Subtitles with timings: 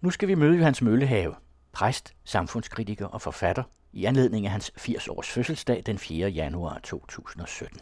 [0.00, 1.34] Nu skal vi møde Johannes Møllehave,
[1.72, 6.28] præst, samfundskritiker og forfatter, i anledning af hans 80-års fødselsdag den 4.
[6.28, 7.80] januar 2017.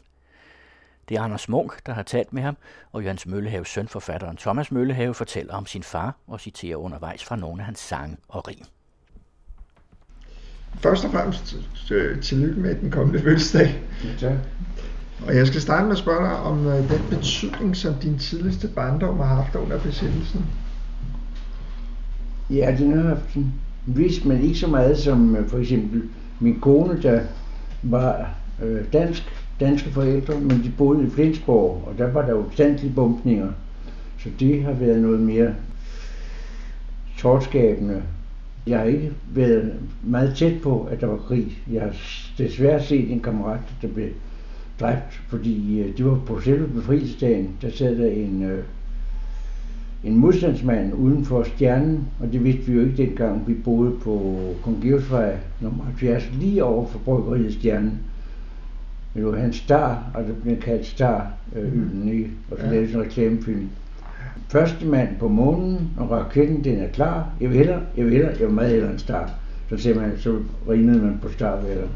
[1.08, 2.56] Det er Anders Munk, der har talt med ham,
[2.92, 7.36] og Jørgens Møllehaves søn, forfatteren Thomas Møllehave, fortæller om sin far og citerer undervejs fra
[7.36, 8.64] nogle af hans sange og rim.
[10.75, 11.57] Først og fremmest
[11.91, 13.82] øh, tillykke med den kommende fødselsdag.
[14.21, 14.37] Ja,
[15.27, 18.69] og jeg skal starte med at spørge dig om øh, den betydning, som din tidligste
[18.69, 20.46] barndom har haft under besættelsen.
[22.50, 23.52] Ja, den har haft en
[23.86, 26.02] vis, men ikke så meget som øh, for eksempel
[26.40, 27.20] min kone, der
[27.82, 28.34] var
[28.64, 29.22] øh, dansk,
[29.61, 33.48] danske forældre, men de boede i Flensborg, og der var der jo standlige bumpninger.
[34.19, 35.55] Så det har været noget mere
[37.19, 38.03] tårtskabende.
[38.67, 39.72] Jeg har ikke været
[40.05, 41.58] meget tæt på, at der var krig.
[41.72, 41.94] Jeg har
[42.39, 44.08] desværre set en kammerat, der blev
[44.80, 48.64] dræbt, fordi øh, det var på selve befrielsesdagen, der sad der en, øh,
[50.05, 54.41] en modstandsmand uden for stjernen, og det vidste vi jo ikke dengang, vi boede på
[54.62, 57.98] Kongevsvej nummer 70, lige over for bryggeriet Stjernen.
[59.14, 62.31] Det var hans star, og det blev kaldt star øh, ylden, ikke?
[62.50, 62.70] og så ja.
[62.70, 63.69] lavede en reklamefilm.
[64.48, 67.28] Første mand på månen, og raketten den er klar.
[67.41, 69.30] Jeg vil hellere, jeg vil hellere, jeg vil meget hellere en star.
[69.69, 71.89] Så, ser man, så rinede man på starvætter.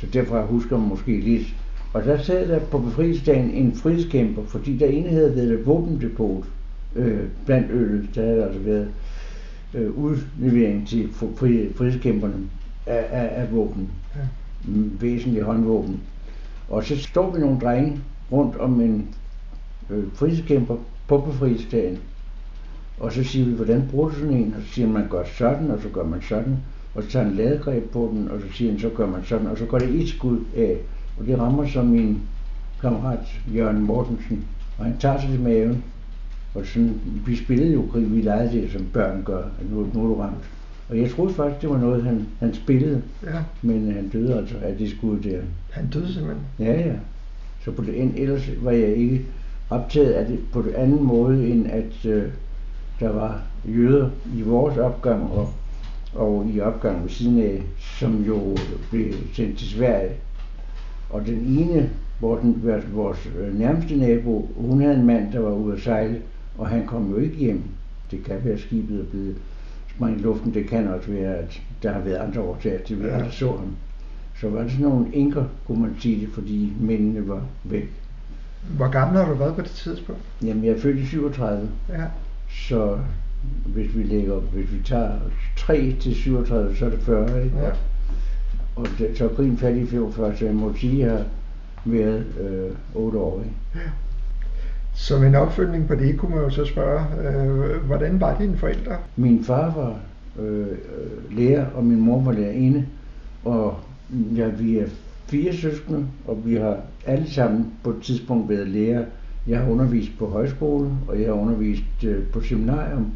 [0.00, 1.54] Så derfra husker man måske lidt.
[1.92, 6.44] Og der sad der på befrielsesdagen en frihedskæmper, fordi der ene havde været våbendepot
[6.98, 8.08] øh, blandt øllet.
[8.14, 8.88] Der havde altså været
[9.74, 12.34] øh, udlevering til fri, frihedskæmperne
[12.86, 13.88] af, af, af våben.
[14.14, 14.20] Ja.
[15.00, 16.00] Væsentlige håndvåben.
[16.68, 18.00] Og så står vi nogle drenge
[18.32, 19.08] rundt om en
[19.90, 20.76] øh, frihedskæmper
[21.08, 21.98] på befrielsesdagen.
[23.00, 24.54] Og så siger vi, hvordan bruger du sådan en?
[24.56, 26.56] Og så siger man, man gør sådan, og så gør man sådan.
[26.94, 29.46] Og så tager en ladegreb på den, og så siger han, så gør man sådan.
[29.46, 30.76] Og så går det et skud af.
[31.18, 32.20] Og det rammer så min
[32.80, 34.44] kammerat Jørgen Mortensen.
[34.78, 35.84] Og han tager sig til maven.
[36.58, 39.42] Og sådan, vi spillede jo krig, vi legede det, som børn gør.
[39.70, 40.50] Nu, nu er du ramt.
[40.88, 43.02] Og jeg troede faktisk, det var noget, han, han spillede.
[43.24, 43.38] Ja.
[43.62, 45.40] Men han døde altså af det skud der.
[45.70, 46.44] Han døde simpelthen?
[46.58, 46.94] Ja, ja.
[47.64, 49.24] Så på det, ellers var jeg ikke
[49.70, 52.28] optaget af det på den anden måde, end at øh,
[53.00, 55.48] der var jøder i vores opgang og,
[56.14, 58.56] og i opgangen ved siden af, som jo
[58.90, 60.10] blev sendt til Sverige.
[61.10, 65.50] Og den ene, hvor den, vores øh, nærmeste nabo, hun havde en mand, der var
[65.50, 66.20] ude at sejle,
[66.58, 67.62] og han kom jo ikke hjem.
[68.10, 69.36] Det kan være, at skibet er blevet
[69.94, 70.54] sprængt i luften.
[70.54, 73.46] Det kan også være, at der har været andre årsager til, at vi aldrig så
[73.46, 73.76] ham.
[74.40, 77.90] Så var det sådan nogle enker, kunne man sige det, fordi mændene var væk.
[78.76, 80.20] Hvor gammel har du været på det tidspunkt?
[80.42, 81.68] Jamen, jeg er født i 37.
[81.88, 82.04] Ja.
[82.50, 82.98] Så
[83.66, 85.18] hvis vi lægger, hvis vi tager
[85.56, 87.58] 3 til 37, så er det 40, ikke?
[87.58, 87.70] Ja.
[88.76, 91.24] Og det, så krigen færdig i 45, så jeg må sige, at jeg har
[91.84, 93.54] været øh, 8 år, ikke?
[93.74, 93.90] Ja.
[94.98, 98.96] Som en opfølgning på det, kunne man jo så spørge, øh, hvordan var dine forældre?
[99.16, 99.98] Min far var
[100.44, 100.66] øh,
[101.30, 102.86] lærer, og min mor var lærerinde.
[103.44, 103.76] Og
[104.36, 104.86] ja, vi er
[105.26, 106.76] fire søskende, og vi har
[107.06, 109.04] alle sammen på et tidspunkt været lærer.
[109.46, 113.12] Jeg har undervist på højskole, og jeg har undervist øh, på seminarium,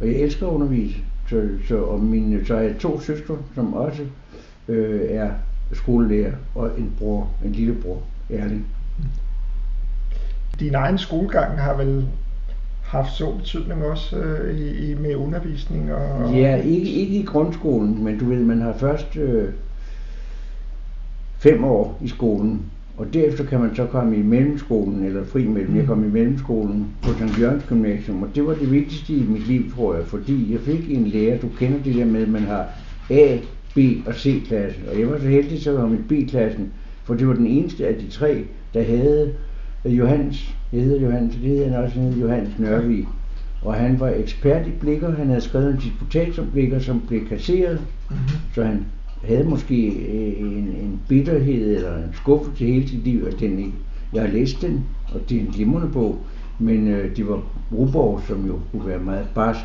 [0.00, 0.96] og jeg elsker at undervise.
[1.28, 4.02] Så, så, og mine, så har jeg to søstre, som også
[4.68, 5.30] øh, er
[5.72, 8.66] skolelærer, og en bror, en lillebror, Erling.
[10.60, 12.06] Din egen skolegang har vel
[12.82, 15.92] haft så betydning også øh, i, i, med undervisning?
[15.94, 19.48] Og, ja, ikke, ikke i grundskolen, men du ved, man har først øh,
[21.38, 22.62] fem år i skolen,
[22.96, 25.76] og derefter kan man så komme i mellemskolen, eller fri mellem.
[25.76, 27.40] Jeg kom i mellemskolen på St.
[27.40, 30.90] Jørgens Gymnasium, og det var det vigtigste i mit liv, tror jeg, fordi jeg fik
[30.90, 32.66] en lærer, du kender det der med, at man har
[33.10, 33.38] A,
[33.74, 36.72] B og C-klasse, og jeg var så heldig, så var mit B-klassen,
[37.04, 38.44] for det var den eneste af de tre,
[38.74, 39.32] der havde
[39.90, 43.08] Johannes, jeg hedder Johannes, det hedder han også, han hedder Johannes Nørvig.
[43.62, 47.28] Og han var ekspert i blikker, han havde skrevet en disputat om blikker, som blev
[47.28, 47.80] kasseret,
[48.10, 48.28] mm-hmm.
[48.54, 48.86] så han
[49.24, 53.72] havde måske øh, en, en bitterhed eller en skuffelse hele sit liv, at den ikke,
[54.12, 54.84] jeg har læst den,
[55.14, 56.18] og det er en glimrende bog,
[56.58, 59.60] men øh, det var Ruborg, som jo kunne være meget barsk,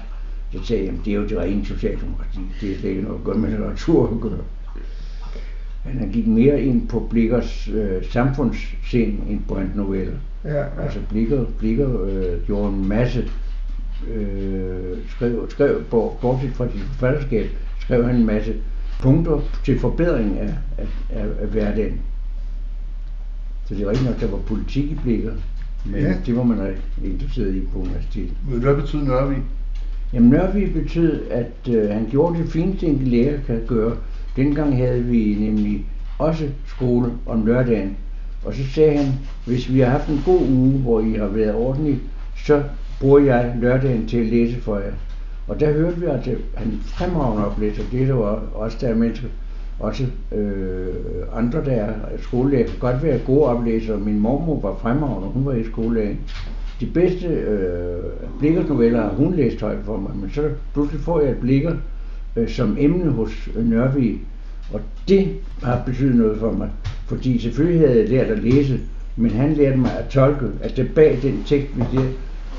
[0.52, 3.40] så sagde jeg, det er jo det rene socialdemokrati, det er slet ikke noget godt
[3.40, 4.40] med litteratur at gøre.
[5.84, 10.14] Han gik mere ind på Blikkers øh, samfundssind end på hans noveller.
[10.46, 10.66] Ja, ja.
[10.82, 13.26] Altså Blikker, Blikker øh, gjorde en masse,
[14.14, 17.46] øh, skrev, skrev bortset fra sit forfatterskab,
[17.80, 18.54] skrev han en masse
[19.02, 22.02] punkter til forbedring af, af, af, af hverdagen.
[23.66, 25.32] Så det var ikke nok, der var politik i Blikker,
[25.86, 26.14] men ja.
[26.26, 28.38] det var man interesseret i på universitetet.
[28.48, 29.38] Hvad betyder Nørvig?
[30.14, 33.96] Jamen Nørvig betød, at øh, han gjorde det fineste, en lærer kan gøre,
[34.40, 35.86] Dengang havde vi nemlig
[36.20, 37.98] også skole om lørdagen.
[38.46, 39.14] Og så sagde han,
[39.46, 42.00] hvis vi har haft en god uge, hvor I har været ordentligt,
[42.46, 42.64] så
[43.00, 44.92] bruger jeg lørdagen til at læse for jer.
[45.48, 47.84] Og der hørte vi, at han fremragende oplæser.
[47.92, 49.28] Det der var også der mennesker,
[49.80, 50.04] også
[50.36, 50.88] øh,
[51.34, 51.88] andre der
[52.18, 53.98] skolelærer kan godt være gode oplæsere.
[53.98, 56.16] Min mormor var fremragende, hun var i skolelærer.
[56.80, 58.04] De bedste øh,
[58.40, 61.74] blikkersnoveller har hun læst højt for mig, men så pludselig får jeg et blikker
[62.36, 64.22] øh, som emne hos Nørvig,
[64.74, 65.28] og det
[65.64, 66.70] har betydet noget for mig,
[67.08, 68.80] fordi selvfølgelig havde jeg lært at læse,
[69.16, 72.04] men han lærte mig at tolke, at det bag den tekst, vi, der,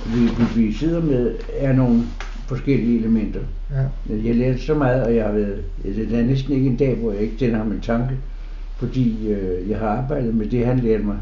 [0.06, 2.02] vi, vi, vi sidder med, er nogle
[2.46, 3.40] forskellige elementer.
[3.70, 4.14] Ja.
[4.14, 7.12] Jeg lærte så meget, og jeg har været, det er næsten ikke en dag, hvor
[7.12, 8.14] jeg ikke tænder ham en tanke,
[8.76, 11.16] fordi øh, jeg har arbejdet med det, han lærte mig.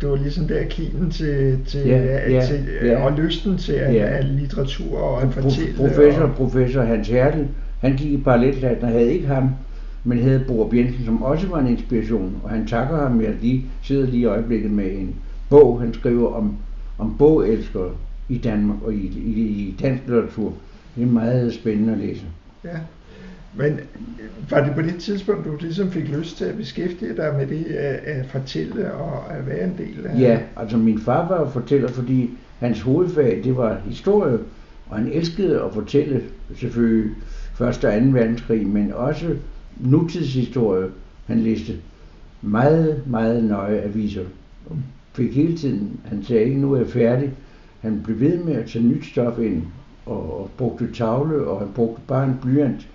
[0.00, 3.04] Det var ligesom der kimen til, til, ja, ja, til ja.
[3.04, 4.18] og lysten til at, ja.
[4.18, 5.74] at litteratur og at fortælle.
[5.76, 6.34] Professor, og...
[6.34, 7.48] professor Hans Hertel,
[7.80, 9.50] han gik i parallelklassen og havde ikke ham,
[10.04, 12.40] men havde Borup Jensen, som også var en inspiration.
[12.42, 15.14] Og han takker ham med, at de sidder lige i øjeblikket med en
[15.50, 16.56] bog, han skriver om,
[16.98, 17.90] om bogelskere
[18.28, 20.52] i Danmark og i, i, i dansk litteratur.
[20.96, 22.24] Det er meget spændende at læse.
[22.64, 22.78] Ja.
[23.54, 23.80] Men
[24.50, 27.64] var det på det tidspunkt, du ligesom fik lyst til at beskæftige dig med det
[27.64, 30.20] at, at fortælle og at være en del af?
[30.20, 34.38] Ja, altså min far var fortæller, fordi hans hovedfag, det var historie,
[34.88, 36.22] og han elskede at fortælle
[36.56, 37.10] selvfølgelig
[37.58, 38.06] første og 2.
[38.06, 39.36] verdenskrig, men også
[39.80, 40.88] nutidshistorie.
[41.26, 41.72] Han læste
[42.42, 44.24] meget, meget nøje aviser.
[44.70, 44.76] Og
[45.12, 47.32] fik hele tiden, han sagde ikke, nu er jeg færdig.
[47.80, 49.62] Han blev ved med at tage nyt stof ind,
[50.06, 52.88] og, og brugte tavle, og han brugte bare en blyant.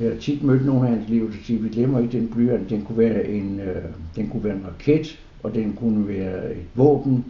[0.00, 2.70] Jeg har tit mødt nogle af hans liv, der siger, vi glemmer ikke den blyant.
[2.70, 3.82] Den kunne være en, øh,
[4.16, 7.24] den kunne være en raket, og den kunne være et våben,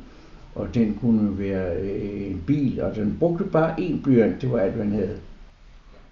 [0.54, 4.58] og den kunne være øh, en bil, og den brugte bare én blyant, det var
[4.58, 5.18] alt, hvad han havde.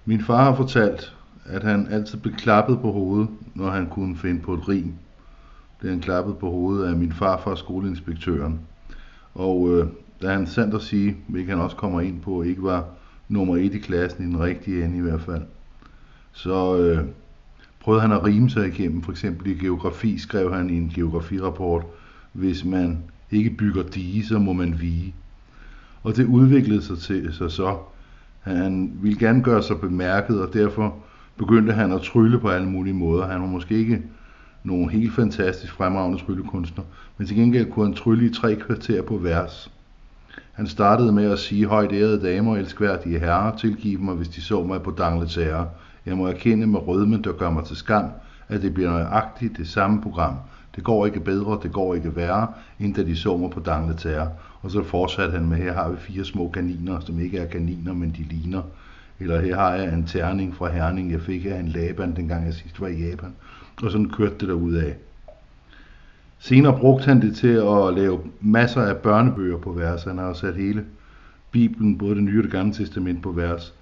[0.04, 4.40] Min far har fortalt, at han altid blev klappet på hovedet, når han kunne finde
[4.40, 4.92] på et rim.
[5.82, 8.60] Det han klappet på hovedet af min far fra skoleinspektøren.
[9.34, 9.86] Og øh,
[10.22, 12.84] da han sandt at sige, hvilket han også kommer ind på, ikke var
[13.28, 15.42] nummer et i klassen i den rigtige ende i hvert fald,
[16.32, 17.04] så øh,
[17.80, 19.02] prøvede han at rime sig igennem.
[19.02, 21.84] For eksempel i geografi skrev han i en geografirapport,
[22.32, 22.98] hvis man
[23.30, 25.14] ikke bygger dige, så må man vige.
[26.02, 27.78] Og det udviklede sig til sig så.
[28.42, 30.94] Han ville gerne gøre sig bemærket, og derfor
[31.36, 33.26] begyndte han at trylle på alle mulige måder.
[33.26, 34.02] Han var måske ikke
[34.64, 36.84] nogen helt fantastisk fremragende tryllekunstner,
[37.18, 39.70] men til gengæld kunne han trylle i tre kvarter på vers.
[40.52, 44.40] Han startede med at sige, højt ærede damer og elskværdige herrer, tilgiv mig, hvis de
[44.40, 45.68] så mig på danglet ære.
[46.06, 48.04] Jeg må erkende med rødmen, der gør mig til skam,
[48.48, 50.34] at det bliver nøjagtigt det samme program.
[50.76, 52.46] Det går ikke bedre, det går ikke værre,
[52.80, 54.28] end da de så mig på danglet ære.
[54.62, 57.92] Og så fortsatte han med, her har vi fire små kaniner, som ikke er kaniner,
[57.92, 58.62] men de ligner.
[59.20, 62.54] Eller her har jeg en terning fra Herning, jeg fik af en Laban, dengang jeg
[62.54, 63.32] sidst var i Japan.
[63.82, 64.96] Og sådan kørte det derud af.
[66.38, 70.04] Senere brugte han det til at lave masser af børnebøger på vers.
[70.04, 70.84] Han har sat hele
[71.50, 73.74] Bibelen, både det nye og det gamle testament på vers.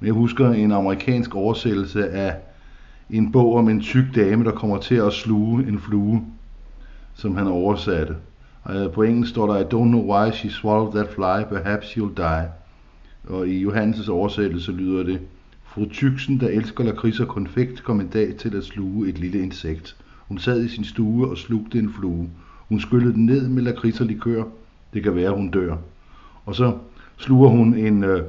[0.00, 2.36] Men jeg husker en amerikansk oversættelse af
[3.10, 6.24] en bog om en tyk dame, der kommer til at sluge en flue,
[7.14, 8.16] som han oversatte.
[8.62, 11.86] Og øh, på engelsk står der, I don't know why she swallowed that fly, perhaps
[11.86, 12.48] she'll die.
[13.28, 15.20] Og i Johannes' oversættelse lyder det,
[15.64, 19.42] Fru Tyksen, der elsker lakrids og konfekt, kom en dag til at sluge et lille
[19.42, 19.96] insekt.
[20.28, 22.30] Hun sad i sin stue og slugte en flue.
[22.68, 24.44] Hun skyllede den ned med lakrids og likør.
[24.94, 25.76] Det kan være, hun dør.
[26.46, 26.76] Og så
[27.16, 28.22] sluger hun en øh,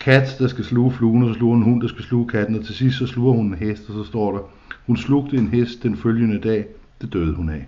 [0.00, 2.56] kat, der skal sluge fluen, og så sluger hun en hund, der skal sluge katten,
[2.58, 4.40] og til sidst så sluger hun en hest, og så står der,
[4.86, 6.66] hun slugte en hest den følgende dag,
[7.00, 7.66] det døde hun af.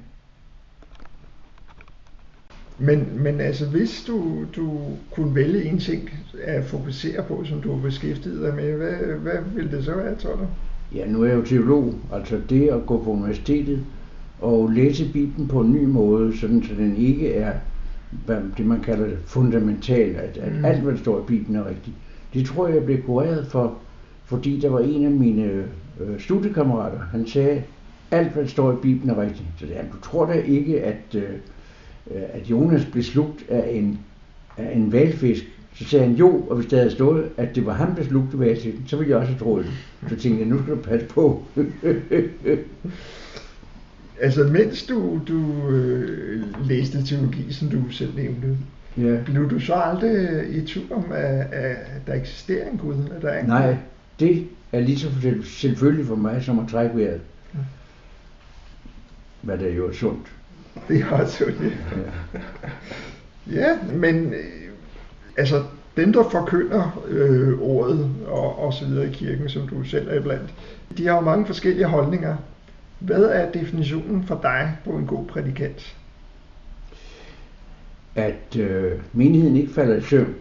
[2.79, 4.81] Men, men altså, hvis du, du
[5.11, 6.11] kunne vælge en ting
[6.43, 8.93] at fokusere på, som du har beskæftiget dig med, hvad,
[9.23, 10.47] hvad ville det så være, tror du?
[10.95, 13.85] Ja, nu er jeg jo teolog, altså det at gå på universitetet
[14.41, 17.53] og læse Bibelen på en ny måde, sådan så den ikke er
[18.11, 20.65] hvad, det, man kalder det fundamental, at, at mm.
[20.65, 21.97] alt, hvad der står i Bibelen er rigtigt.
[22.35, 23.75] Det tror jeg, jeg blev kureret for,
[24.25, 25.65] fordi der var en af mine
[26.01, 27.63] øh, studiekammerater, han sagde,
[28.11, 29.49] alt, hvad der står i Bibelen er rigtigt.
[29.59, 31.31] Så ja, du tror da ikke, at, øh,
[32.11, 33.99] at Jonas blev slugt af en,
[34.57, 37.73] af en valfisk, så sagde han jo, og hvis der havde stået, at det var
[37.73, 39.73] ham, der slugte valfisken, så ville jeg også have troet det.
[40.11, 41.43] Så tænkte jeg, nu skal du passe på.
[44.21, 48.57] altså, mens du, du øh, læste teologi, som du selv nævnte,
[48.97, 49.23] ja.
[49.25, 52.95] blev du så aldrig i tvivl om, at, at der eksisterer en Gud?
[53.17, 53.77] At der er en Nej,
[54.21, 55.09] det er lige så
[55.45, 57.21] selvfølgelig for mig, som at trække vejret.
[59.43, 60.33] Hvad der jo er sundt.
[60.89, 62.41] Det også sundt, ja.
[63.61, 64.71] ja, men øh,
[65.37, 65.63] altså
[65.97, 70.15] dem, der forkynder øh, ordet og, og så videre i kirken, som du selv er
[70.15, 70.55] iblandt,
[70.99, 72.37] de har jo mange forskellige holdninger.
[72.99, 75.97] Hvad er definitionen for dig på en god prædikant?
[78.15, 80.35] At øh, menigheden ikke falder i søvn.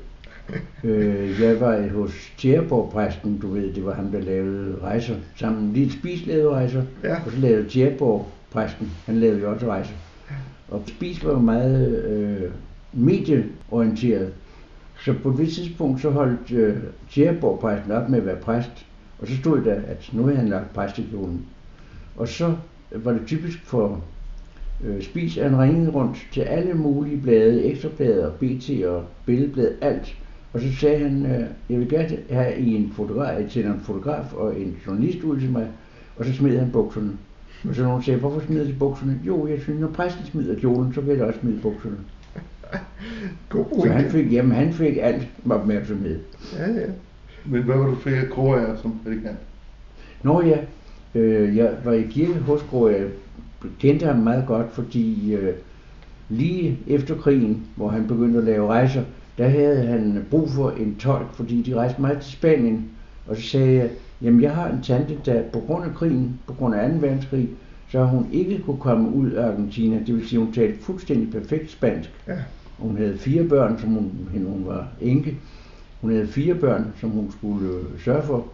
[0.84, 5.74] øh, jeg var hos Tjæreborg-præsten, du ved, det var ham, der lavede rejser sammen.
[5.74, 7.16] Lige Spis lavede rejser, Ja.
[7.26, 9.94] og så lavede Tjæreborg-præsten, han lavede jo også rejser.
[10.70, 12.52] Og Spis var jo meget øh,
[12.94, 14.34] medieorienteret.
[15.06, 16.78] Så på et vist tidspunkt, så holdt øh,
[17.12, 18.86] Tjæreborg-præsten op med at være præst,
[19.20, 21.46] og så stod der, at nu havde han lagt præstekjolen.
[22.18, 22.56] Og så
[22.96, 24.04] var det typisk for
[24.84, 30.16] øh, Spis, at han ringede rundt til alle mulige blade, ekstrablader, BT og billedblad, alt.
[30.54, 34.34] Og så sagde han, øh, jeg vil gerne have i en fotograf, jeg en fotograf
[34.34, 35.68] og en journalist ud til mig,
[36.18, 37.12] og så smed han bukserne.
[37.70, 39.20] Og så nogen sagde, hvorfor smider de bukserne?
[39.24, 41.98] Jo, jeg synes, når præsten smider kjolen, så vil jeg også smide bukserne.
[43.50, 46.20] God Så han fik, jamen, han fik alt opmærksomhed.
[46.58, 46.88] Ja, ja.
[47.46, 49.38] Men hvad var du fik af Kroager som prædikant?
[50.24, 50.58] Nå ja,
[51.16, 53.08] øh, jeg var i kirke hos jeg
[53.80, 55.54] kendte ham meget godt, fordi øh,
[56.30, 59.04] lige efter krigen, hvor han begyndte at lave rejser,
[59.38, 62.90] der havde han brug for en tolk, fordi de rejste meget til Spanien.
[63.28, 63.90] Og så sagde jeg,
[64.22, 66.96] jamen jeg har en tante, der på grund af krigen, på grund af 2.
[67.02, 67.50] verdenskrig,
[67.92, 70.00] så hun ikke kunne komme ud af Argentina.
[70.08, 72.10] Det vil sige, hun talte fuldstændig perfekt spansk.
[72.28, 72.34] Ja.
[72.78, 75.38] Hun havde fire børn, som hun, hende- hun var enke.
[76.02, 78.46] Hun havde fire børn, som hun skulle øh, sørge for.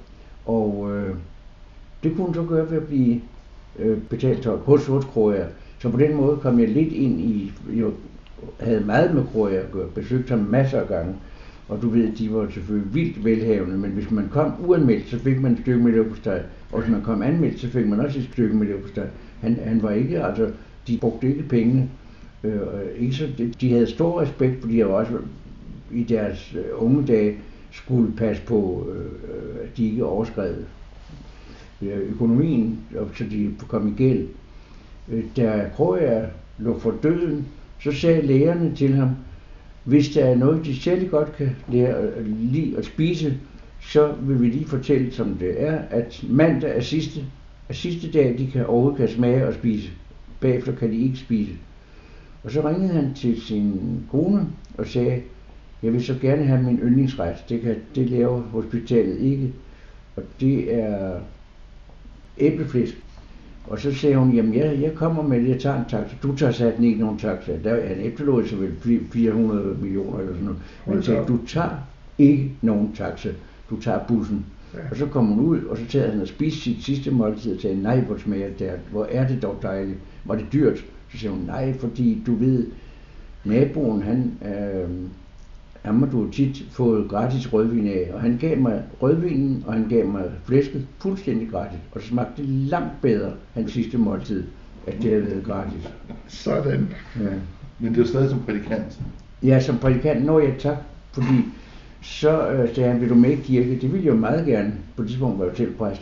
[0.46, 1.16] Og øh,
[2.04, 3.22] det kunne hun så gøre ved at blive
[3.80, 5.46] øh, betalt tolk hos hos Kroager.
[5.80, 7.86] Så på den måde kom jeg lidt ind i, jeg
[8.60, 11.14] havde meget med Kroager at gøre, besøgte ham masser af gange.
[11.68, 15.42] Og du ved, de var selvfølgelig vildt velhavende, men hvis man kom uanmeldt, så fik
[15.42, 16.42] man et stykke med leverpostej.
[16.72, 19.08] Og hvis man kom anmeldt, så fik man også et stykke med leverpostej.
[19.42, 20.52] Han, han var ikke, altså,
[20.88, 21.90] de brugte ikke pengene.
[22.44, 22.60] Øh,
[23.00, 25.14] ikke så, de, de havde stor respekt, fordi jeg også
[25.92, 27.38] i deres øh, unge dage
[27.72, 30.56] skulle passe på, øh, at de ikke overskred
[31.82, 34.28] øh, økonomien, og så de kom i gæld.
[35.12, 36.26] Øh, da Kroger
[36.58, 37.48] lå for døden,
[37.80, 39.10] så sagde lægerne til ham,
[39.84, 43.38] hvis der er noget, de selv godt kan lære at lide at spise,
[43.82, 47.22] så vil vi lige fortælle, som det er, at mandag er sidste,
[47.70, 49.90] er sidste dag, de kan overhovedet kan smage og spise.
[50.40, 51.52] Bagefter kan de ikke spise.
[52.44, 53.80] Og så ringede han til sin
[54.12, 54.48] kone
[54.78, 55.22] og sagde,
[55.84, 57.44] jeg vil så gerne have min yndlingsret.
[57.50, 59.54] Det, kan, det laver hospitalet ikke.
[60.16, 61.20] Og det er
[62.38, 63.03] æbleflæsk.
[63.68, 66.16] Og så sagde hun, jamen jeg, jeg kommer med jeg tager en taxa.
[66.24, 67.52] Du tager sat den ikke nogen taxa.
[67.64, 70.62] Der er en efterlod så vel 400 millioner eller sådan noget.
[70.86, 71.70] Men jeg sagde, du tager
[72.18, 73.30] ikke nogen taxa.
[73.70, 74.46] Du tager bussen.
[74.74, 74.80] Ja.
[74.92, 77.62] Og så kom hun ud, og så tager han og spiste sit sidste måltid og
[77.62, 78.74] sagde, nej, hvor smager det der.
[78.92, 79.98] Hvor er det dog dejligt.
[80.26, 80.86] Var det dyrt?
[81.12, 82.68] Så sagde hun, nej, fordi du ved,
[83.44, 84.90] naboen, han, øh,
[85.84, 89.88] ham har du tit fået gratis rødvin af, og han gav mig rødvinen, og han
[89.90, 91.80] gav mig flæsket fuldstændig gratis.
[91.92, 94.44] Og så smagte det langt bedre, hans sidste måltid,
[94.88, 95.90] at det havde været gratis.
[96.28, 96.88] Sådan.
[97.20, 97.30] Ja.
[97.80, 99.00] Men det er stadig som prædikant.
[99.44, 100.78] Ja, som prædikant, når jeg tak,
[101.12, 101.46] fordi
[102.02, 103.80] så øh, sagde han, vil du med i kirke?
[103.82, 104.74] Det ville jeg jo meget gerne.
[104.96, 106.02] På det tidspunkt var jeg selv præst.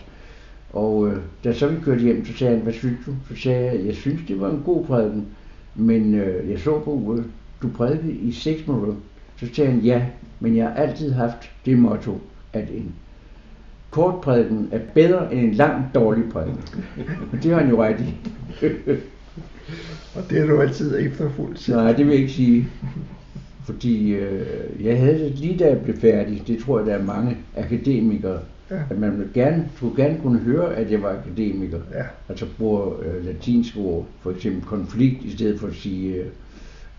[0.74, 3.12] Og øh, da så vi kørte hjem, så sagde han, hvad synes du?
[3.30, 5.28] Så sagde jeg, jeg synes, det var en god prædiken,
[5.76, 7.24] men øh, jeg så på uret,
[7.62, 8.94] du prædikede i 6 minutter.
[9.42, 10.02] Så sagde han, ja,
[10.40, 12.22] men jeg har altid haft det motto,
[12.54, 12.92] at en
[13.92, 16.64] kort prædiken er bedre end en lang dårlig prædiken.
[17.32, 18.16] Og det har han jo ret i.
[20.16, 21.78] Og det er du altid efterfuldt selv.
[21.78, 22.68] Nej, det vil jeg ikke sige.
[23.66, 24.46] Fordi øh,
[24.86, 28.40] jeg havde det lige da jeg blev færdig, det tror jeg, der er mange akademikere,
[28.72, 28.76] Ja.
[28.90, 31.80] at man vil gerne, skulle gerne kunne høre, at jeg var akademiker.
[31.94, 32.04] Ja.
[32.30, 36.26] Altså bruger øh, latinske ord, for eksempel konflikt, i stedet for at sige øh,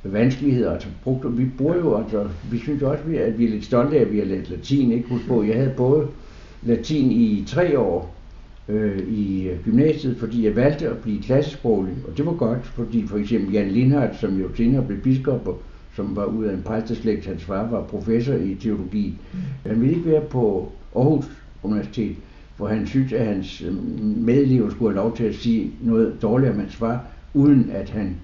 [0.04, 0.73] vanskeligheder.
[0.73, 3.97] Altså, brugt, vi bruger jo, altså, vi synes også, vi at vi er lidt stolte
[3.97, 4.92] af, at vi har lært latin.
[4.92, 5.09] Ikke?
[5.09, 6.06] Husk på, jeg havde både
[6.62, 8.14] latin i tre år
[8.68, 11.94] øh, i øh, gymnasiet, fordi jeg valgte at blive klassesproglig.
[12.09, 15.62] Og det var godt, fordi for eksempel Jan Lindhardt, som jo senere blev biskop, og
[15.97, 19.18] som var ud af en præsteslægt, hans far var professor i teologi.
[19.66, 21.25] Han ville ikke være på Aarhus
[21.62, 22.16] Universitet,
[22.56, 23.75] hvor han synes, at hans øh,
[24.16, 27.04] medelever skulle have lov til at sige noget dårligt om hans far,
[27.35, 28.16] uden at han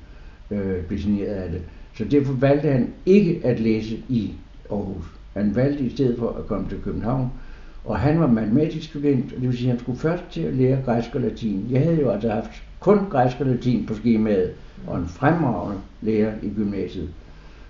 [0.51, 1.63] øh, blev generet af det.
[1.95, 4.33] Så derfor valgte han ikke at læse i
[4.71, 5.05] Aarhus.
[5.37, 7.31] Han valgte i stedet for at komme til København,
[7.85, 10.55] og han var matematisk student, og det vil sige, at han skulle først til at
[10.55, 11.67] lære græsk og latin.
[11.71, 14.51] Jeg havde jo altså haft kun græsk og latin på skemaet,
[14.87, 17.09] og en fremragende lærer i gymnasiet.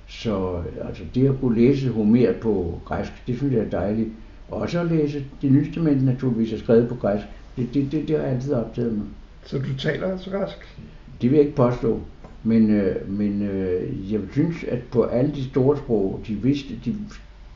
[0.09, 4.09] Så altså, det at kunne læse Homer på græsk, det synes jeg er dejligt.
[4.51, 7.25] Og også at læse det nye testamente naturligvis er skrevet på græsk.
[7.57, 9.07] Det, det, det, det har jeg altid optaget mig.
[9.45, 10.79] Så du taler altså græsk?
[11.23, 12.01] Det vil jeg ikke påstå.
[12.43, 16.95] Men, øh, men øh, jeg synes, at på alle de store sprog, de, vidste, de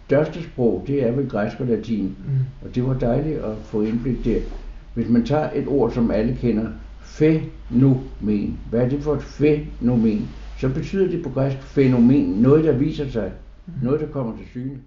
[0.07, 2.05] største sprog, det er vel græsk og latin.
[2.05, 2.67] Mm.
[2.69, 4.41] Og det var dejligt at få indblik der.
[4.95, 6.67] Hvis man tager et ord, som alle kender,
[7.01, 8.59] fænomen.
[8.71, 10.29] Hvad er det for et fænomen?
[10.59, 13.33] Så betyder det på græsk fænomen noget, der viser sig.
[13.83, 14.79] Noget, der kommer til syne.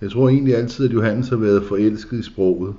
[0.00, 2.74] Jeg tror egentlig altid, at Johannes har været forelsket i sproget.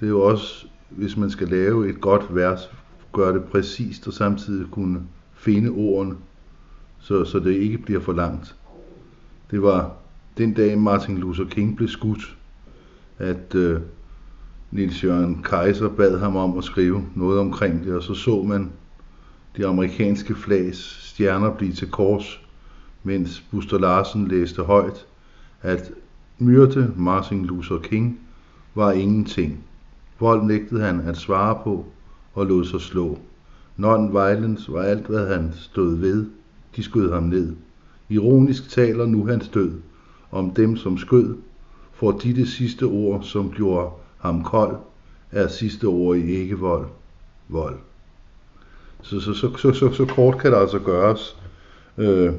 [0.00, 2.70] Det er jo også, hvis man skal lave et godt vers,
[3.14, 5.02] gøre det præcist og samtidig kunne
[5.34, 6.16] finde ordene,
[7.00, 8.56] så, så det ikke bliver for langt.
[9.50, 9.92] Det var
[10.38, 12.36] den dag Martin Luther King blev skudt,
[13.18, 13.80] at øh,
[14.70, 18.72] Nils Jørgen Kaiser bad ham om at skrive noget omkring det, og så så man
[19.56, 22.40] de amerikanske flags stjerner blive til kors,
[23.02, 25.06] mens Buster Larsen læste højt,
[25.62, 25.90] at
[26.38, 28.20] myrde Martin Luther King
[28.74, 29.64] var ingenting.
[30.20, 31.86] Vold nægtede han at svare på
[32.34, 33.18] og lod sig slå.
[33.76, 36.26] Non-violence var alt, hvad han stod ved.
[36.76, 37.56] De skød ham ned.
[38.08, 39.72] Ironisk taler nu hans død
[40.30, 41.36] om dem, som skød,
[41.92, 44.76] for de det sidste ord, som gjorde ham kold,
[45.32, 46.86] er sidste ord i ikke vold.
[47.48, 47.76] Vold.
[49.02, 51.36] Så, så, så, så, så, så kort kan det altså gøres,
[51.98, 52.32] øh,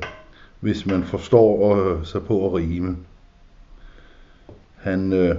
[0.60, 2.98] hvis man forstår øh, sig på at rime.
[4.76, 5.36] Han øh,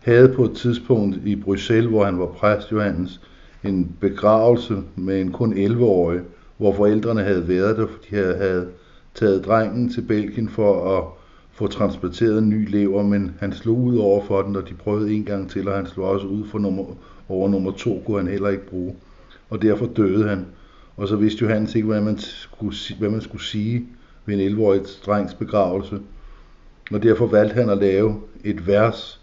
[0.00, 3.20] havde på et tidspunkt i Bruxelles, hvor han var præst Johannes,
[3.64, 6.20] en begravelse med en kun 11-årig,
[6.56, 8.68] hvor forældrene havde været der, fordi de havde
[9.14, 11.04] taget drengen til Belgien for at
[11.52, 15.14] få transporteret en ny lever, men han slog ud over for den, og de prøvede
[15.14, 16.84] en gang til, og han slog også ud for nummer,
[17.28, 18.94] over nummer to, kunne han heller ikke bruge.
[19.50, 20.46] Og derfor døde han.
[20.96, 23.86] Og så vidste Johannes ikke, hvad man skulle, hvad man skulle sige
[24.26, 25.98] ved en 11-årig drengs begravelse.
[26.92, 29.20] Og derfor valgte han at lave et vers,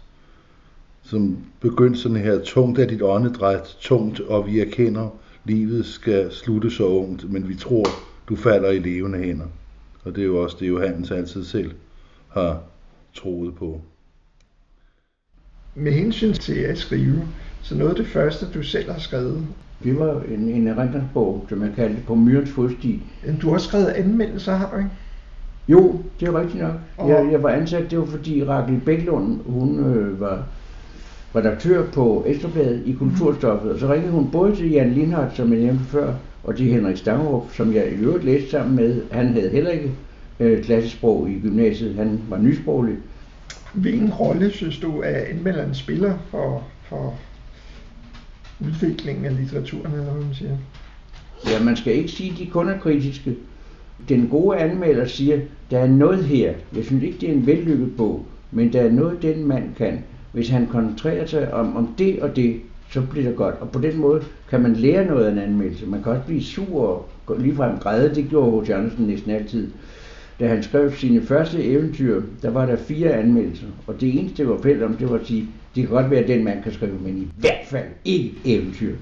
[1.12, 5.08] som begyndte sådan her, tungt er dit åndedræt, tungt, og vi erkender,
[5.44, 7.84] livet skal slutte så ungt, men vi tror,
[8.28, 9.46] du falder i levende hænder.
[10.04, 11.70] Og det er jo også det, Johannes altid selv
[12.28, 12.62] har
[13.14, 13.80] troet på.
[15.74, 17.28] Med hensyn til at skrive,
[17.62, 19.46] så noget af det første, du selv har skrevet,
[19.84, 23.02] det var en, en erindringsbog, som jeg kaldte På Myrens fodsti.
[23.42, 24.90] Du har også skrevet anmeldelser, har du ikke?
[25.68, 26.74] Jo, det er rigtigt nok.
[26.96, 27.08] Og...
[27.08, 30.46] Jeg, jeg var ansat, det var fordi Rakel Bæklund, hun øh, var
[31.36, 35.60] redaktør på Ekstrabladet i Kulturstoffet, og så ringede hun både til Jan Lindhardt, som jeg
[35.60, 39.02] nævnte før, og til Henrik Stangerup, som jeg i øvrigt læste sammen med.
[39.10, 39.90] Han havde heller ikke
[40.40, 42.96] øh, klassesprog i gymnasiet, han var nysproglig.
[43.74, 47.14] Hvilken rolle synes du, at anmelderen spiller for, for
[48.60, 50.56] udviklingen af litteraturen, eller hvad man siger?
[51.46, 53.36] Ja, man skal ikke sige, at de kun er kritiske.
[54.08, 56.52] Den gode anmelder siger, der er noget her.
[56.76, 59.98] Jeg synes ikke, det er en vellykket bog, men der er noget, den mand kan.
[60.32, 63.54] Hvis han koncentrerer sig om, om det og det, så bliver det godt.
[63.60, 65.86] Og på den måde kan man lære noget af en anmeldelse.
[65.86, 68.14] Man kan også blive sur og ligefrem græde.
[68.14, 68.70] Det gjorde H.C.
[68.70, 69.70] Andersen næsten altid.
[70.40, 73.66] Da han skrev sine første eventyr, der var der fire anmeldelser.
[73.86, 76.20] Og det eneste, der var fælles om, det var at sige, det kan godt være,
[76.20, 78.94] at den mand kan skrive, men i hvert fald ikke eventyr.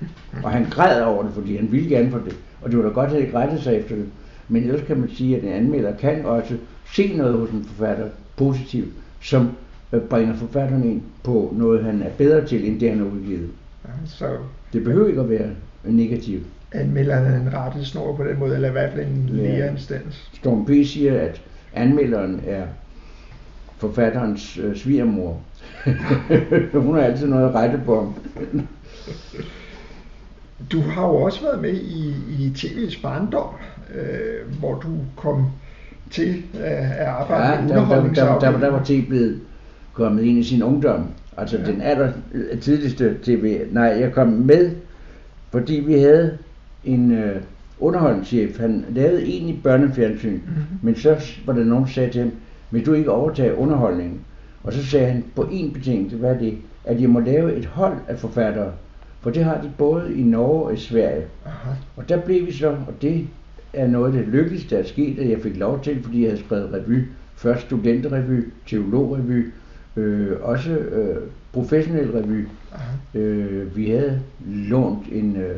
[0.42, 2.36] Og han græd over det, fordi han ville gerne for det.
[2.62, 4.06] Og det var da godt, at han ikke rettede sig efter det.
[4.48, 6.54] Men ellers kan man sige, at en anmelder kan også
[6.94, 8.88] se noget hos en forfatter positivt,
[9.22, 9.48] som
[9.98, 13.50] bringer forfatteren ind på noget, han er bedre til, end det, han har udgivet.
[14.06, 14.26] Så
[14.72, 15.50] det behøver ikke at være
[15.84, 16.46] negativt.
[16.72, 19.42] Anmelderen er en rette snor på den måde, eller i hvert fald en ja.
[19.42, 20.30] lærerinstans.
[20.34, 20.70] Storm P.
[20.86, 21.42] siger, at
[21.74, 22.64] anmelderen er
[23.78, 25.40] forfatterens øh, svigermor.
[26.72, 28.12] Hun har altid noget at rette på.
[30.72, 33.54] du har jo også været med i, i TV's barndom,
[33.94, 35.46] øh, hvor du kom
[36.10, 38.40] til at arbejde ja, med underholdningsafdelingen.
[38.40, 39.40] Der, der, der, der var TV blevet
[39.92, 41.06] kommet ind i sin ungdom.
[41.36, 41.64] Altså ja.
[41.64, 42.12] den aller
[42.60, 43.60] tidligste TV.
[43.70, 44.70] Nej, jeg kom med,
[45.50, 46.38] fordi vi havde
[46.84, 47.36] en øh,
[47.80, 48.58] underholdningschef.
[48.58, 50.64] Han lavede egentlig børnefjernsyn, mm-hmm.
[50.82, 52.30] men så var der nogen, der sagde til ham,
[52.70, 54.20] vil du ikke overtage underholdningen?
[54.64, 56.58] Og så sagde han på en betingelse, hvad er det?
[56.84, 58.72] At jeg må lave et hold af forfattere.
[59.20, 61.24] For det har de både i Norge og i Sverige.
[61.46, 61.70] Aha.
[61.96, 63.26] Og der blev vi så, og det
[63.72, 66.30] er noget af det lykkeligste, der er sket, at jeg fik lov til, fordi jeg
[66.30, 67.04] havde skrevet revy.
[67.36, 69.50] Først studenterrevy, teologrevy,
[69.96, 71.16] øh, også øh,
[71.52, 72.46] professionel revy.
[73.14, 75.56] Øh, vi havde lånt en, øh,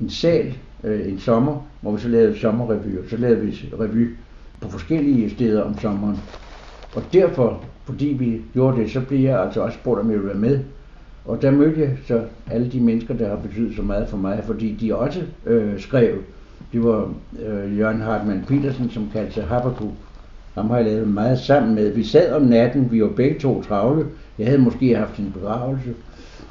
[0.00, 4.16] en sal øh, en sommer, hvor vi så lavede sommerrevy, og så lavede vi revy
[4.60, 6.18] på forskellige steder om sommeren.
[6.94, 10.28] Og derfor, fordi vi gjorde det, så blev jeg altså også spurgt, om jeg ville
[10.28, 10.60] være med.
[11.24, 14.42] Og der mødte jeg så alle de mennesker, der har betydet så meget for mig,
[14.46, 16.18] fordi de også øh, skrev.
[16.72, 17.14] Det var
[17.46, 19.92] øh, Jørgen Hartmann Petersen, som kaldte sig Habakkuk.
[20.54, 21.92] Ham har jeg lavet meget sammen med.
[21.92, 24.06] Vi sad om natten, vi var begge to travle.
[24.38, 25.94] Jeg havde måske haft en begravelse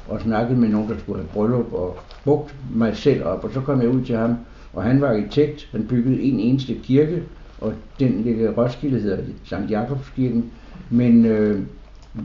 [0.08, 3.44] og snakket med nogen, der skulle have bryllup og brugt mig selv op.
[3.44, 4.36] Og så kom jeg ud til ham,
[4.72, 5.68] og han var arkitekt.
[5.72, 7.22] Han byggede en eneste kirke,
[7.60, 10.50] og den ligger i Roskilde, hedder det, Sankt Jakobskirken.
[10.90, 11.60] Men øh,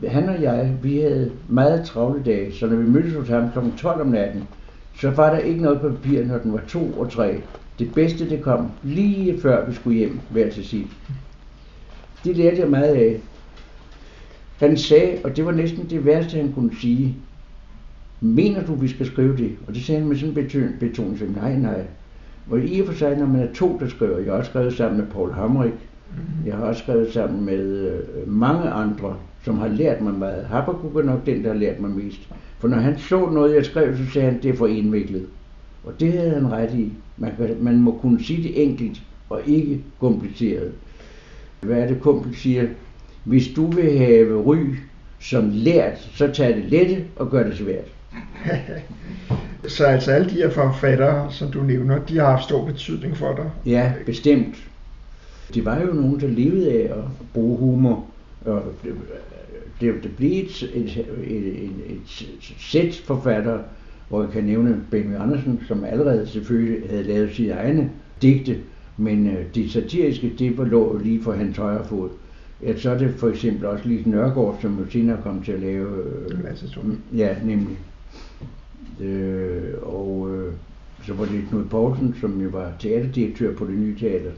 [0.08, 3.58] han og jeg, vi havde meget travle dage, så når vi mødtes hos ham kl.
[3.76, 4.42] 12 om natten,
[5.00, 7.42] så var der ikke noget papir, når den var to og tre.
[7.78, 10.86] Det bedste, det kom lige før vi skulle hjem, hver til sit.
[12.24, 13.20] Det lærte jeg meget af.
[14.56, 17.16] han sagde, og det var næsten det værste, han kunne sige,
[18.20, 19.56] mener du, vi skal skrive det?
[19.66, 21.84] Og det sagde han med sådan en betoning, så nej, nej.
[22.50, 24.72] Og i og for sig, når man er to, der skriver, jeg har også skrevet
[24.72, 26.46] sammen med Paul Hamrik, mm-hmm.
[26.46, 30.44] jeg har også skrevet sammen med øh, mange andre, som har lært mig meget.
[30.44, 32.28] Habakkuk er nok den, der har lært mig mest.
[32.58, 35.26] For når han så noget, jeg skrev, så sagde han, det er for indviklet.
[35.84, 36.92] Og det havde han ret i.
[37.16, 40.72] Man, kan, man må kunne sige det enkelt og ikke kompliceret.
[41.60, 42.66] Hvad er det, Kumpel siger?
[43.24, 44.56] Hvis du vil have ry
[45.20, 47.84] som lært, så tag det lette og gør det svært.
[49.76, 53.34] så altså alle de her forfattere, som du nævner, de har haft stor betydning for
[53.34, 53.50] dig?
[53.66, 54.56] Ja, bestemt.
[55.54, 58.06] Det var jo nogen, der levede af at bruge humor.
[58.44, 58.62] Og
[59.80, 63.60] det, det blev et, et, et, et, et sæt forfattere,
[64.08, 67.90] hvor jeg kan nævne Benny Andersen, som allerede selvfølgelig havde lavet sine egne
[68.22, 68.56] digte,
[69.00, 72.08] men øh, det satiriske, det var lå lige for hans højre fod.
[72.62, 75.60] Ja, så er det for eksempel også Lise Nørgaard, som jo senere kom til at
[75.60, 76.04] lave...
[76.04, 77.78] Øh, ja, nemlig.
[79.00, 80.52] Øh, og øh,
[81.06, 84.30] så var det Knud Poulsen, som jo var teaterdirektør på det nye teater.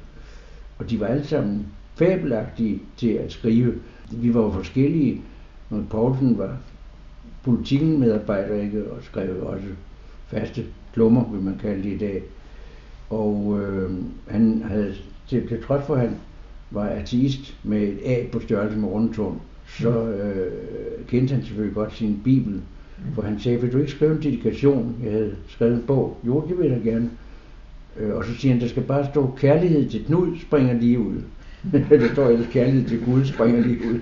[0.78, 3.74] Og de var alle sammen fabelagtige til at skrive.
[4.10, 5.20] Vi var jo forskellige.
[5.68, 6.56] Knud Poulsen var
[7.44, 8.84] politikken medarbejder, ikke?
[8.84, 9.66] og skrev også
[10.26, 12.22] faste klummer, vil man kalde det i dag.
[13.12, 13.90] Og øh,
[14.28, 14.94] han havde,
[15.28, 16.16] til, til trods for at han
[16.70, 20.52] var ateist med et A på størrelse med rundtårn, så øh,
[21.06, 22.60] kendte han selvfølgelig godt sin bibel.
[23.14, 24.96] For han sagde, vil du ikke skrive en dedikation?
[25.04, 26.16] Jeg havde skrevet en bog.
[26.26, 27.10] Jo, det vil jeg gerne.
[27.96, 31.22] Øh, og så siger han, der skal bare stå, kærlighed til Knud springer lige ud.
[31.90, 34.00] der står ellers, kærlighed til Gud springer lige ud.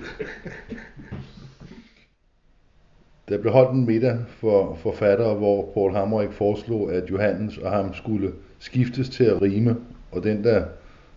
[3.28, 7.94] Der blev holdt en middag for forfattere, hvor Paul Hammerik foreslog, at Johannes og ham
[7.94, 9.76] skulle skiftes til at rime,
[10.12, 10.64] og den, der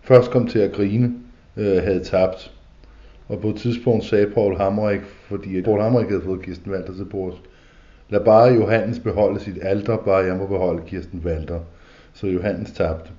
[0.02, 1.12] først kom til at grine,
[1.56, 2.52] øh, havde tabt.
[3.28, 7.04] Og på et tidspunkt sagde Paul Hamrik, fordi Paul Hamrik havde fået Kirsten Walter til
[7.04, 7.36] bords,
[8.10, 11.60] lad bare Johannes beholde sit alter, bare jeg må beholde Kirsten Walter.
[12.14, 13.10] Så Johannes tabte.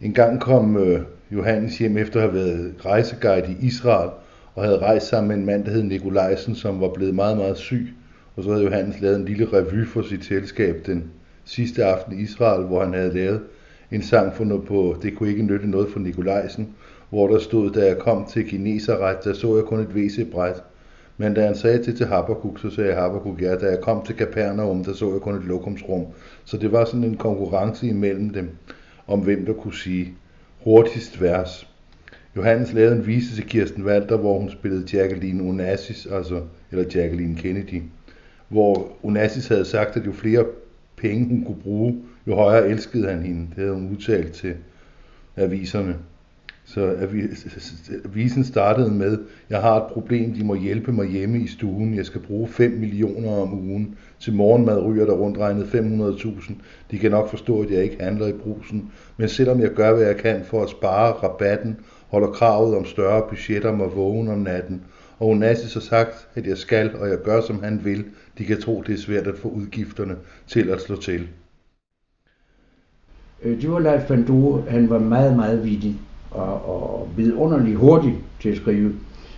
[0.00, 4.10] En gang kom øh, Johannes hjem efter at have været rejseguide i Israel,
[4.54, 7.56] og havde rejst sammen med en mand, der hed Nikolajsen, som var blevet meget, meget
[7.56, 7.88] syg.
[8.36, 11.10] Og så havde Johannes lavet en lille revy for sit selskab den
[11.46, 13.40] sidste aften i Israel, hvor han havde lavet
[13.90, 16.74] en sang for noget på Det kunne ikke nytte noget for Nikolajsen,
[17.10, 20.62] hvor der stod, da jeg kom til kineserret, der så jeg kun et WC-bræt.
[21.18, 24.16] Men da han sagde det til Habakkuk, så sagde Habakkuk, ja, da jeg kom til
[24.16, 26.06] Capernaum, der så jeg kun et lokumsrum.
[26.44, 28.50] Så det var sådan en konkurrence imellem dem,
[29.06, 30.14] om hvem der kunne sige
[30.64, 31.68] hurtigst vers.
[32.36, 37.36] Johannes lavede en vise til Kirsten Walter, hvor hun spillede Jacqueline Onassis, altså, eller Jacqueline
[37.36, 37.82] Kennedy,
[38.48, 40.44] hvor Onassis havde sagt, at jo flere
[40.96, 43.40] penge hun kunne bruge, jo højere elskede han hende.
[43.40, 44.54] Det havde hun udtalt til
[45.36, 45.96] aviserne.
[46.68, 46.96] Så
[48.04, 49.18] avisen startede med,
[49.50, 51.94] jeg har et problem, de må hjælpe mig hjemme i stuen.
[51.94, 53.96] Jeg skal bruge 5 millioner om ugen.
[54.20, 56.54] Til morgenmad ryger der rundt regnet 500.000.
[56.90, 58.90] De kan nok forstå, at jeg ikke handler i brusen.
[59.16, 61.76] Men selvom jeg gør, hvad jeg kan for at spare rabatten,
[62.08, 64.82] holder kravet om større budgetter mig vågen om natten.
[65.18, 68.04] Og Onassis har sagt, at jeg skal, og jeg gør, som han vil.
[68.38, 71.28] De kan tro, det er svært at få udgifterne til at slå til.
[73.42, 74.08] Øh, det var Leif
[74.68, 75.96] Han var meget, meget vittig
[76.30, 78.92] og, og vidunderlig hurtig til at skrive.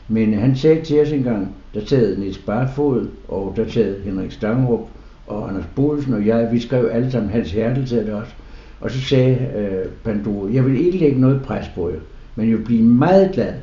[0.08, 4.88] Men han sagde til os engang, der sad Niels Barfod, og der sad Henrik Stangrup,
[5.26, 8.32] og Anders Bolsen og jeg, vi skrev alle sammen, Hans Hertel sad det også.
[8.80, 11.98] Og så sagde øh, Panduro, jeg vil ikke lægge noget pres på jer,
[12.36, 13.54] men jeg vil blive meget glad,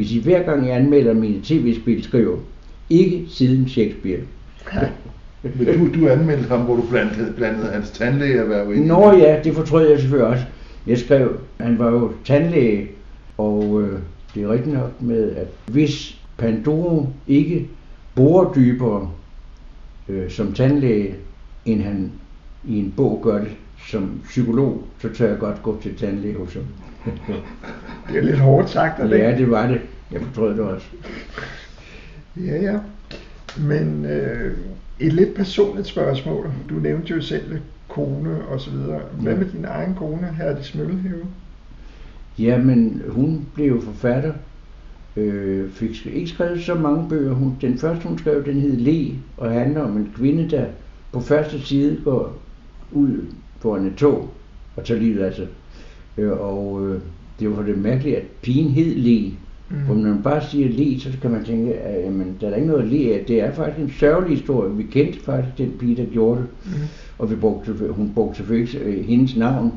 [0.00, 2.36] hvis I hver gang jeg anmelder mine tv-spil skriver,
[2.90, 4.20] ikke siden Shakespeare.
[5.42, 9.54] Men du, du anmeldte ham, hvor du blandede, blandede hans tandlægeerhverv ind Nå ja, det
[9.54, 10.44] fortrød jeg selvfølgelig også.
[10.86, 12.88] Jeg skrev, han var jo tandlæge,
[13.38, 13.98] og øh,
[14.34, 17.68] det er rigtigt nok med, at hvis Pandoro ikke
[18.14, 19.10] borer dybere
[20.08, 21.14] øh, som tandlæge,
[21.64, 22.12] end han
[22.68, 23.52] i en bog gør det
[23.88, 26.64] som psykolog, så tør jeg godt gå til tandlæge hos ham.
[28.08, 29.80] Det er lidt hårdt sagt, er det Ja, det var det.
[30.12, 30.86] Jeg fortrød det også.
[32.36, 32.78] Ja, ja.
[33.58, 34.56] Men øh,
[35.00, 36.50] et lidt personligt spørgsmål.
[36.70, 37.58] Du nævnte jo selv
[37.88, 39.00] kone og så videre.
[39.20, 41.26] Hvad med din egen kone, Herde Smøllehave?
[42.38, 44.32] Jamen, hun blev jo forfatter.
[45.16, 47.32] Øh, fik ikke skrevet så mange bøger.
[47.32, 50.64] Hun, den første, hun skrev, den hed Le, og handler om en kvinde, der
[51.12, 52.38] på første side går
[52.92, 53.26] ud
[53.60, 54.30] på en tog
[54.76, 55.48] og tager livet af sig.
[56.20, 57.00] Øh, og øh,
[57.40, 59.32] det var det mærkeligt, at pigen hed Le.
[59.70, 59.86] Mm.
[59.86, 62.68] For når man bare siger le, så kan man tænke, at jamen, der er ikke
[62.68, 63.24] noget le af.
[63.28, 64.76] Det er faktisk en sørgelig historie.
[64.76, 66.48] Vi kendte faktisk den pige, der gjorde det.
[66.64, 66.72] Mm.
[67.18, 69.72] Og vi brugte, hun brugte selvfølgelig ikke hendes navn,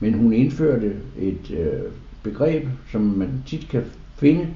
[0.00, 1.90] men hun indførte et øh,
[2.22, 3.82] begreb, som man tit kan
[4.18, 4.46] finde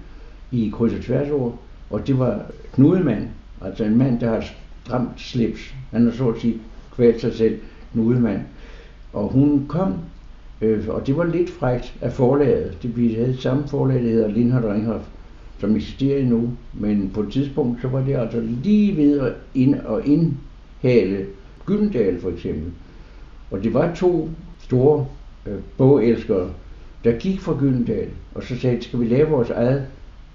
[0.52, 1.58] i kryds og tværsord,
[1.90, 3.28] Og det var Knudemand,
[3.60, 4.44] altså en mand, der har
[4.84, 5.74] stramt slips.
[5.90, 6.56] Han har så at sige
[6.94, 7.58] kvalt sig selv,
[7.92, 8.40] Knudemand.
[9.12, 9.94] Og hun kom,
[10.60, 12.78] øh, og det var lidt frækt af forlaget.
[12.82, 15.04] Det, vi havde samme forlag, der hedder Lindhardt Ringhoff,
[15.58, 16.50] som eksisterer endnu.
[16.72, 21.26] Men på et tidspunkt, så var det altså lige ved at, ind, at indhale
[21.66, 22.72] Gyldendal for eksempel.
[23.50, 25.06] Og det var to store
[25.46, 26.50] øh, bogelskere,
[27.04, 29.86] der gik fra Gyldendal, og så sagde, skal vi lave vores eget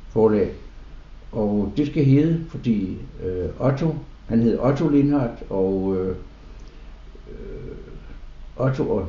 [0.10, 0.52] forlag?
[1.32, 3.96] Og det skal hedde, fordi øh, Otto,
[4.28, 6.16] han hed Otto Lindhardt, og øh,
[7.30, 9.08] øh, Otto og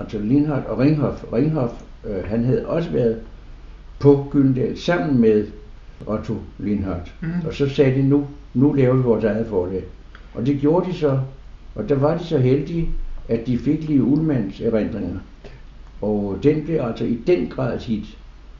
[0.00, 1.72] Otto Lindhardt og Ringhoff, Ringhoff
[2.06, 3.20] øh, han havde også været
[3.98, 5.46] på Gyldendal sammen med
[6.06, 7.14] Otto Lindhardt.
[7.20, 7.28] Mm.
[7.46, 9.84] Og så sagde de, nu, nu laver vi vores eget forlag.
[10.34, 11.20] Og det gjorde de så,
[11.74, 12.88] og der var de så heldige,
[13.28, 15.18] at de fik lige Ullmanns erindringer.
[16.02, 18.18] Og den blev altså i den grad hit.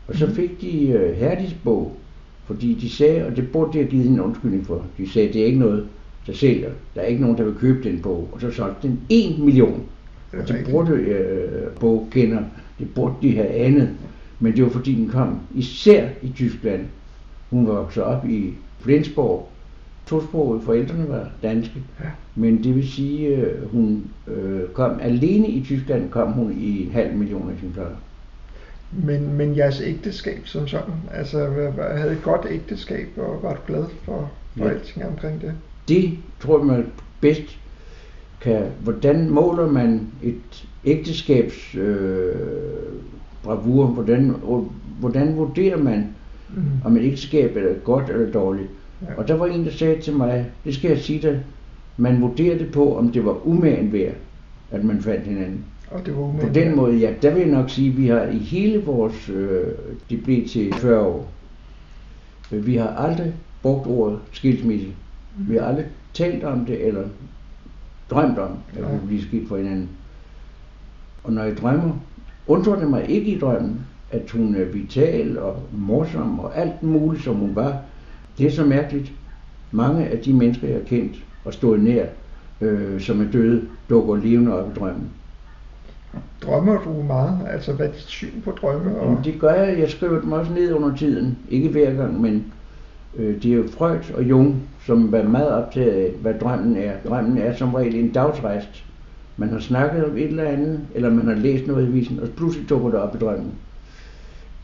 [0.08, 1.96] Og så fik de uh, Herdis bog,
[2.44, 5.42] fordi de sagde, og det burde de have givet en undskyldning for, de sagde, det
[5.42, 5.86] er ikke noget,
[6.26, 6.70] der sælger.
[6.94, 8.28] Der er ikke nogen, der vil købe den bog.
[8.32, 9.86] Og så solgte den 1 million.
[10.32, 12.42] Og de burde uh, bogkender,
[12.78, 13.90] det burde de have anet.
[14.40, 16.86] Men det var fordi den kom især i Tyskland.
[17.50, 19.48] Hun voksede op i Flensborg,
[20.06, 20.62] tosproget.
[20.62, 21.82] Forældrene var danske.
[22.00, 22.08] Ja.
[22.34, 26.92] Men det vil sige, øh, hun øh, kom alene i Tyskland, kom hun i en
[26.92, 27.96] halv million eksemplarer.
[28.92, 31.38] Men, men jeres ægteskab som sådan, altså
[31.96, 34.70] havde et godt ægteskab, og var du glad for, for ja.
[34.70, 35.52] alting omkring det?
[35.88, 36.86] Det tror jeg, man
[37.20, 37.58] bedst
[38.46, 42.34] kan, hvordan måler man et ægteskabs øh,
[43.42, 44.34] bravur, hvordan,
[45.00, 46.06] hvordan vurderer man,
[46.56, 46.62] mm.
[46.84, 48.68] om et ægteskab er godt eller dårligt?
[49.02, 49.06] Ja.
[49.16, 51.40] Og der var en, der sagde til mig, det skal jeg sige dig,
[51.96, 54.14] man vurderede det på, om det var umagen værd,
[54.70, 55.64] at man fandt hinanden.
[55.90, 58.22] Og det var På den måde, ja, der vil jeg nok sige, at vi har
[58.22, 59.62] i hele vores, øh,
[60.10, 61.28] det blev til 40 år,
[62.50, 63.32] vi har aldrig
[63.62, 64.86] brugt ordet skilsmisse.
[64.86, 65.50] Mm.
[65.50, 67.02] Vi har aldrig talt om det, eller
[68.10, 69.88] drømt om, at vi ville blive skilt for hinanden.
[71.24, 71.92] Og når jeg drømmer,
[72.46, 77.24] undrer det mig ikke i drømmen, at hun er vital og morsom og alt muligt,
[77.24, 77.76] som hun var.
[78.38, 79.12] Det er så mærkeligt.
[79.70, 82.06] Mange af de mennesker, jeg har kendt og stået nær,
[82.60, 85.10] øh, som er døde, dukker levende op i drømmen.
[86.42, 87.38] Drømmer du meget?
[87.46, 88.96] Altså, hvad er dit syn på drømme?
[88.96, 89.20] Og...
[89.24, 89.78] det gør jeg.
[89.78, 91.38] Jeg skriver dem også ned under tiden.
[91.48, 92.52] Ikke hver gang, men
[93.16, 96.92] øh, det er Freud og Jung, som var meget optaget af, hvad drømmen er.
[97.08, 98.84] Drømmen er som regel en dagsrejst.
[99.36, 102.28] Man har snakket om et eller andet, eller man har læst noget i visen, og
[102.28, 103.52] pludselig dukker det op i drømmen.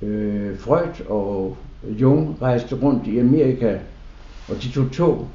[0.02, 1.56] Øh, Freud og
[2.00, 3.78] Jung rejste rundt i Amerika,
[4.48, 5.28] og de tog tog.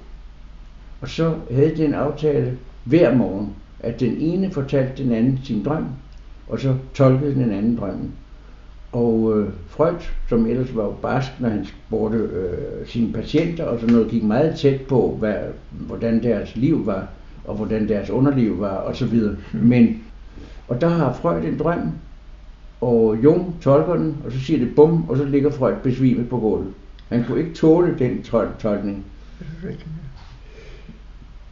[1.02, 5.64] Og så havde de en aftale hver morgen, at den ene fortalte den anden sin
[5.64, 5.86] drøm,
[6.48, 8.12] og så tolkede den anden drømmen.
[8.92, 13.88] Og øh, Freud, som ellers var barsk, når han spurgte øh, sine patienter, og så
[13.88, 15.36] noget gik meget tæt på, hvad,
[15.70, 17.08] hvordan deres liv var,
[17.46, 19.36] og hvordan deres underliv var, og så videre.
[19.54, 19.60] Mm.
[19.60, 20.04] Men,
[20.68, 21.92] og der har Freud en drøm,
[22.82, 26.40] og Jung tolker den, og så siger det bum, og så ligger Freud besvimet på
[26.40, 26.74] gulvet.
[27.10, 29.06] Han kunne ikke tåle den tol- tolkning.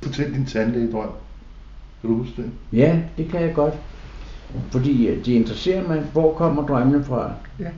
[0.01, 1.09] Fortæl din tandlægedrøm.
[2.01, 2.51] Kan du huske det?
[2.73, 3.73] Ja, det kan jeg godt.
[4.71, 7.33] Fordi det interesserer mig, hvor kommer drømmene fra?
[7.59, 7.71] Ja.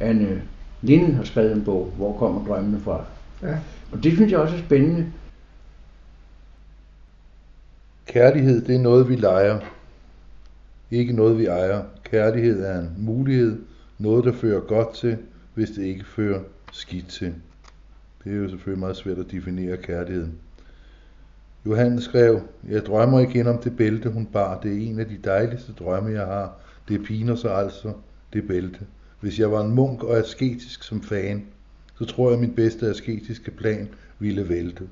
[0.00, 0.42] Anne
[0.82, 3.04] Linden har skrevet en bog, hvor kommer drømmene fra?
[3.42, 3.58] Ja.
[3.92, 5.06] Og det synes jeg også er spændende.
[8.06, 9.60] Kærlighed, det er noget, vi leger.
[10.90, 11.82] Ikke noget, vi ejer.
[12.04, 13.58] Kærlighed er en mulighed,
[13.98, 15.18] noget, der fører godt til,
[15.54, 16.40] hvis det ikke fører
[16.72, 17.34] skidt til.
[18.24, 20.32] Det er jo selvfølgelig meget svært at definere kærligheden.
[21.66, 24.60] Johannes skrev, jeg drømmer igen om det bælte, hun bar.
[24.60, 26.60] Det er en af de dejligste drømme, jeg har.
[26.88, 27.92] Det piner sig altså,
[28.32, 28.80] det bælte.
[29.20, 31.46] Hvis jeg var en munk og asketisk som fan,
[31.98, 34.84] så tror jeg, at min bedste asketiske plan ville vælte.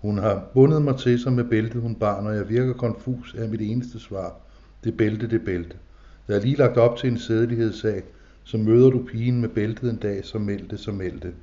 [0.00, 3.48] Hun har bundet mig til sig med bæltet, hun bar, når jeg virker konfus, er
[3.48, 4.36] mit eneste svar.
[4.84, 5.76] Det bælte, det bælte.
[6.28, 8.02] Jeg er lige lagt op til en sædelighedssag,
[8.44, 11.34] så møder du pigen med bæltet en dag, så meld det, så meld det.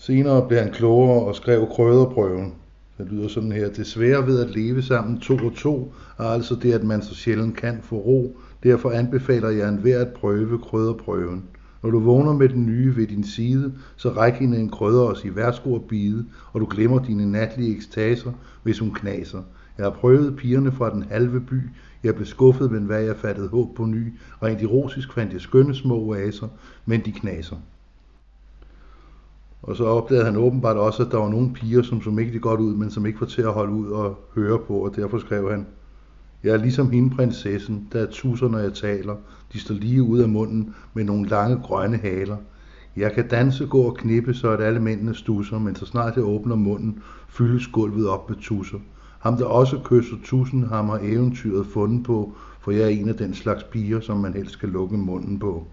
[0.00, 2.54] Senere blev han klogere og skrev krøderprøven.
[2.98, 3.70] Det lyder sådan her.
[3.70, 7.14] Det svære ved at leve sammen to og to er altså det, at man så
[7.14, 8.36] sjældent kan få ro.
[8.62, 11.44] Derfor anbefaler jeg enhver at prøve krøderprøven.
[11.82, 15.16] Når du vågner med den nye ved din side, så ræk hende en krødder og
[15.16, 18.32] sig værsgo og bide, og du glemmer dine natlige ekstaser,
[18.62, 19.42] hvis hun knaser.
[19.78, 21.60] Jeg har prøvet pigerne fra den halve by.
[22.04, 24.12] Jeg blev skuffet, men hvad jeg fattede håb på ny.
[24.42, 26.48] Rent erotisk fandt jeg skønne små oaser,
[26.86, 27.56] men de knaser.
[29.62, 32.60] Og så opdagede han åbenbart også, at der var nogle piger, som så ikke godt
[32.60, 35.50] ud, men som ikke var til at holde ud og høre på, og derfor skrev
[35.50, 35.66] han,
[36.44, 39.16] jeg er ligesom hende prinsessen, der er tusser, når jeg taler.
[39.52, 42.36] De står lige ud af munden med nogle lange grønne haler.
[42.96, 46.24] Jeg kan danse, gå og knippe, så at alle mændene stusser, men så snart jeg
[46.24, 48.78] åbner munden, fyldes gulvet op med tusser.
[49.18, 53.14] Ham der også kysser tusen, ham har eventyret fundet på, for jeg er en af
[53.14, 55.66] den slags piger, som man helst skal lukke munden på.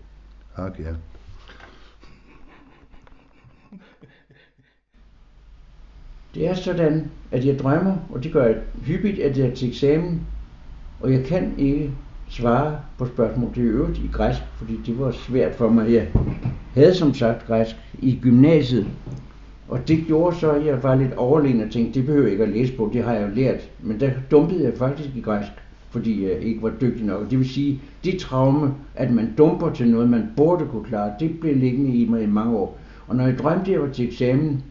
[0.56, 0.94] Ak ja.
[6.36, 9.68] Det er sådan, at jeg drømmer, og det gør jeg hyppigt, at jeg er til
[9.68, 10.22] eksamen,
[11.00, 11.92] og jeg kan ikke
[12.30, 13.50] svare på spørgsmål.
[13.56, 15.94] Det er øvrigt i græsk, fordi det var svært for mig.
[15.94, 16.08] Jeg
[16.74, 18.88] havde som sagt græsk i gymnasiet,
[19.68, 22.44] og det gjorde så, at jeg var lidt overlegen og tænkte, det behøver jeg ikke
[22.44, 23.70] at læse på, det har jeg jo lært.
[23.80, 25.52] Men der dumpede jeg faktisk i græsk,
[25.90, 27.30] fordi jeg ikke var dygtig nok.
[27.30, 31.40] Det vil sige, det traume, at man dumper til noget, man burde kunne klare, det
[31.40, 32.80] blev liggende i mig i mange år.
[33.08, 34.64] Og når jeg drømte, at jeg var til eksamen,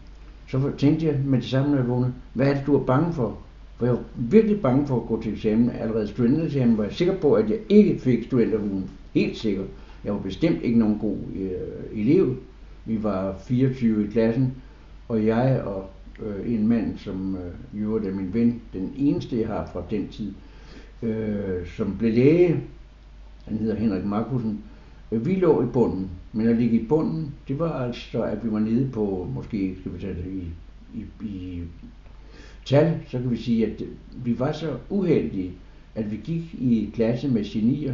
[0.47, 3.13] så tænkte jeg med det samme, når jeg vågnede, hvad er det, du er bange
[3.13, 3.37] for?
[3.77, 5.69] For jeg var virkelig bange for at gå til eksamen.
[5.69, 8.89] Allerede studentereksamen var jeg sikker på, at jeg ikke fik studenterhuen.
[9.13, 9.63] Helt sikker.
[10.03, 12.35] Jeg var bestemt ikke nogen god øh, elev.
[12.85, 14.53] Vi var 24 i klassen,
[15.07, 15.89] og jeg og
[16.25, 20.07] øh, en mand, som øh, jo er min ven, den eneste jeg har fra den
[20.07, 20.33] tid,
[21.03, 22.59] øh, som blev læge,
[23.45, 24.63] han hedder Henrik Markusen,
[25.19, 28.59] vi lå i bunden, men at ligge i bunden, det var altså, at vi var
[28.59, 30.51] nede på, måske skal vi tage det i,
[30.99, 31.63] i, i
[32.65, 33.81] tal, så kan vi sige, at
[34.23, 35.51] vi var så uheldige,
[35.95, 37.93] at vi gik i klasse med genier.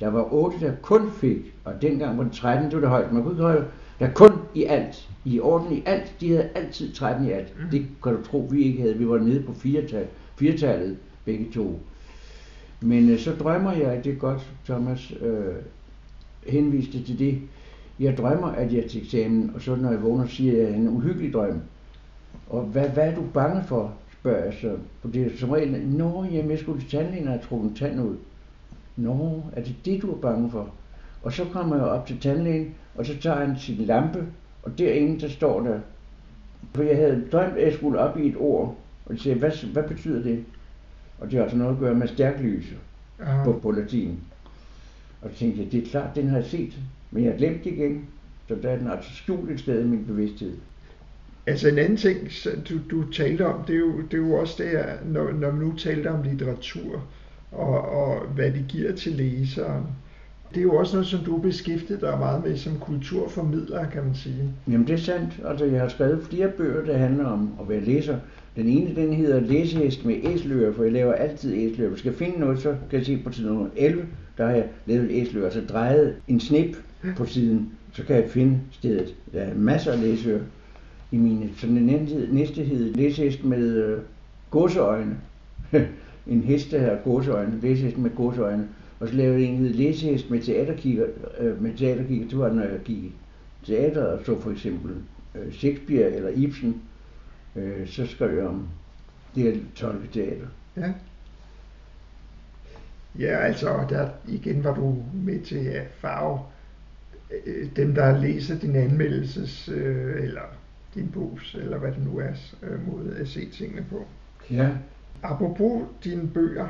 [0.00, 3.12] Der var otte, der kun fik, og dengang var det 13, det var det højt.
[3.12, 3.64] Man kunne ikke holde,
[3.98, 7.54] der kun i alt, i orden i alt, de havde altid 13 i alt.
[7.60, 7.70] Mm.
[7.70, 8.98] Det kan du tro, vi ikke havde.
[8.98, 11.80] Vi var nede på firetal, firetallet, begge to.
[12.80, 15.54] Men øh, så drømmer jeg, det er godt, Thomas øh,
[16.46, 17.38] henviste til det.
[18.00, 20.88] Jeg drømmer, at jeg er til eksamen, og så når jeg vågner, siger jeg en
[20.88, 21.60] uhyggelig drøm.
[22.48, 24.76] Og hvad, hvad er du bange for, spørger jeg så.
[25.00, 27.76] For det er som regel, nå, jamen jeg skulle til tandlægen og have trukket en
[27.76, 28.16] tand ud.
[28.96, 30.70] Nå, er det det, du er bange for?
[31.22, 34.26] Og så kommer jeg op til tandlægen, og så tager han sin lampe,
[34.62, 35.78] og derinde, der står der,
[36.74, 39.72] for jeg havde drømt, at jeg skulle op i et ord, og jeg siger, hvad,
[39.72, 40.44] hvad betyder det?
[41.18, 42.74] Og det har altså noget at gøre med stærklys
[43.44, 44.18] på, på latin.
[45.22, 46.72] Og så tænkte jeg, det er klart, den har jeg set,
[47.10, 48.06] men jeg har glemt det igen.
[48.48, 50.56] Så der er den altså skjult et sted i min bevidsthed.
[51.46, 52.18] Altså en anden ting,
[52.68, 55.60] du, du talte om, det er jo, det er jo også det, når, når man
[55.60, 57.06] nu talte om litteratur,
[57.52, 59.84] og, og hvad det giver til læseren.
[60.54, 64.14] Det er jo også noget, som du beskæftiger dig meget med som kulturformidler, kan man
[64.14, 64.50] sige.
[64.70, 65.40] Jamen det er sandt.
[65.48, 68.16] Altså jeg har skrevet flere bøger, der handler om at være læser.
[68.56, 71.88] Den ene, den hedder Læsehest med æsler, for jeg laver altid æsler.
[71.88, 74.06] Hvis jeg skal finde noget, så kan jeg se på side nummer 11,
[74.38, 76.76] der har jeg lavet æsler, så altså drejet en snip
[77.16, 79.14] på siden, så kan jeg finde stedet.
[79.32, 80.40] Der er masser af læsøer
[81.12, 81.50] i mine.
[81.56, 83.98] Så den næste hed Læsehest med øh,
[84.50, 85.16] godseøjne.
[86.26, 87.60] en hest, der har godseøjne.
[87.62, 88.68] Læsehest med godseøjne.
[89.00, 91.06] Og så lavede jeg en Læsehest med teaterkigger.
[91.38, 93.12] Øh, med teaterkigger, det var når jeg gik i
[93.66, 94.94] teater og så for eksempel
[95.34, 96.82] øh, Shakespeare eller Ibsen.
[97.56, 98.68] Øh, så skrev jeg om
[99.34, 100.46] det her tolketeater.
[100.76, 100.92] Ja.
[103.18, 106.40] Ja, altså, der igen var du med til at farve
[107.46, 110.42] øh, dem, der læser din anmeldelses, øh, eller
[110.94, 112.32] din bogs, eller hvad det nu er,
[112.62, 114.04] øh, måde at se tingene på.
[114.50, 114.70] Ja.
[115.22, 116.68] Apropos dine bøger,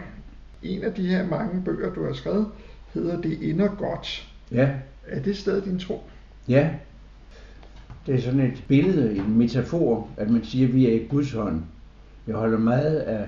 [0.62, 2.47] en af de her mange bøger, du har skrevet,
[2.94, 4.29] hedder Det ender godt.
[4.53, 4.71] Ja.
[5.07, 6.03] Er det stadig din tro?
[6.49, 6.71] Ja.
[8.07, 11.33] Det er sådan et billede, en metafor, at man siger, at vi er i Guds
[11.33, 11.62] hånd.
[12.27, 13.27] Jeg holder meget af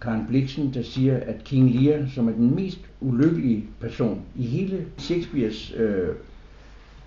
[0.00, 4.86] Karen Bliksen, der siger, at King Lear, som er den mest ulykkelige person i hele
[4.98, 6.08] Shakespeares øh,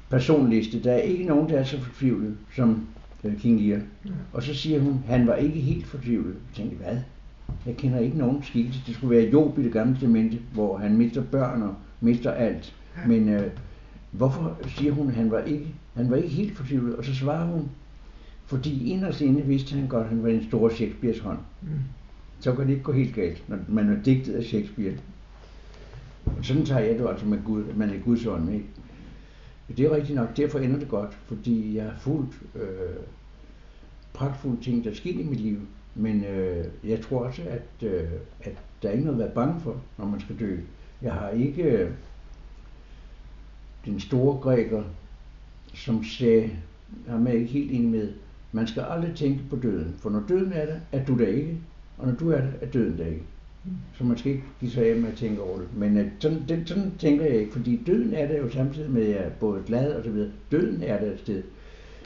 [0.10, 2.88] personliste, der er ikke nogen, der er så fortvivlet som
[3.24, 3.82] øh, King Lear.
[4.04, 4.12] Mm.
[4.34, 6.34] Og så siger hun, han var ikke helt fortvivlet.
[6.34, 6.98] Jeg tænkte, hvad?
[7.66, 8.82] Jeg kender ikke nogen skikkelse.
[8.88, 12.76] Det skulle være Job i det gamle testamente, hvor han mister børn og mister alt.
[13.08, 13.52] Men øh,
[14.12, 16.96] hvorfor siger hun, at han var ikke, han var ikke helt fortvivlet?
[16.96, 17.70] Og så svarer hun,
[18.46, 21.40] fordi inderst inde vidste han godt, at han var en stor Shakespeares hånd.
[21.62, 21.70] Mm.
[22.40, 24.94] Så kan det ikke gå helt galt, når man er digtet af Shakespeare.
[26.26, 28.54] Og sådan tager jeg det altså med Gud, at man er Guds ånd.
[28.54, 28.66] Ikke?
[29.78, 33.04] Det er rigtigt nok, derfor ender det godt, fordi jeg har fuldt øh,
[34.14, 35.58] pragtfulde ting, der sker i mit liv.
[35.96, 38.10] Men øh, jeg tror også, at, øh,
[38.42, 40.58] at der er ikke noget at være bange for, når man skal dø.
[41.02, 41.92] Jeg har ikke øh,
[43.86, 44.84] den store græker,
[45.74, 46.50] som sagde,
[47.08, 48.14] ham er ikke helt enig med,
[48.52, 51.58] man skal aldrig tænke på døden, for når døden er der, er du der ikke,
[51.98, 53.24] og når du er der, er døden der ikke.
[53.98, 55.68] Så man skal ikke give sig af med at tænke over det.
[55.76, 59.02] Men øh, sådan, det, sådan tænker jeg ikke, fordi døden er der jo samtidig med,
[59.04, 60.32] at jeg er både glad og så videre.
[60.52, 61.44] Døden er der et sted.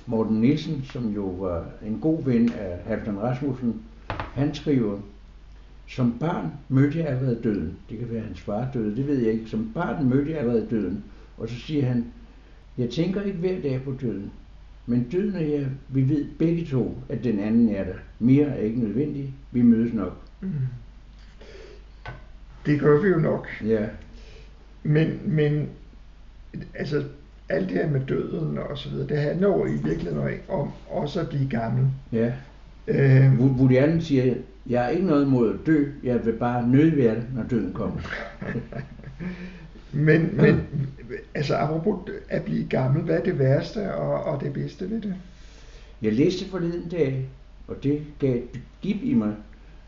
[0.08, 5.00] Morten Nielsen, som jo var en god ven af Halvdan Rasmussen, han skriver,
[5.88, 7.78] som barn mødte jeg allerede døden.
[7.90, 9.50] Det kan være, at hans far døde, det ved jeg ikke.
[9.50, 11.04] Som barn mødte jeg allerede døden.
[11.38, 12.06] Og så siger han,
[12.78, 14.32] Jeg tænker ikke hver dag på døden.
[14.86, 17.96] Men døden og jeg, vi ved begge to, at den anden er der.
[18.20, 19.30] Mere er ikke nødvendigt.
[19.52, 20.18] Vi mødes nok.
[20.42, 20.50] Mm.
[22.66, 23.48] Det gør vi jo nok.
[23.64, 23.88] Ja.
[24.84, 25.70] Men, men
[26.74, 27.04] altså,
[27.50, 31.20] alt det her med døden og så videre, det handler jo i virkeligheden om også
[31.20, 31.88] at blive gammel.
[32.12, 32.34] Ja.
[32.88, 34.36] Øh, Woody Allen siger,
[34.70, 38.02] jeg har ikke noget imod at dø, jeg vil bare nødvære det, når døden kommer.
[40.08, 40.68] men, men
[41.34, 45.16] altså apropos at blive gammel, hvad er det værste og, og det bedste ved det?
[46.02, 47.30] Jeg læste forleden dag,
[47.68, 49.34] og det gav et gib i mig,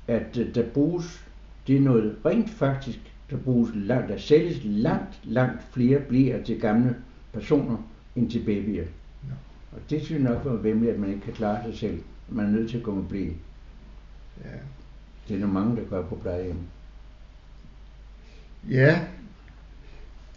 [0.07, 1.25] at øh, der bruges,
[1.67, 2.99] det er noget rent faktisk,
[3.29, 6.95] der bruges langt, der sælges langt, langt flere bliver til gamle
[7.39, 7.77] personer
[8.15, 8.83] end til babyer.
[9.23, 9.33] Ja.
[9.71, 12.03] Og det synes jeg nok var vemmeligt, at man ikke kan klare sig selv.
[12.29, 13.25] Man er nødt til at gå med blæ.
[14.43, 14.57] Ja.
[15.27, 16.59] Det er der mange, der gør på plejehjem.
[18.69, 18.99] Ja,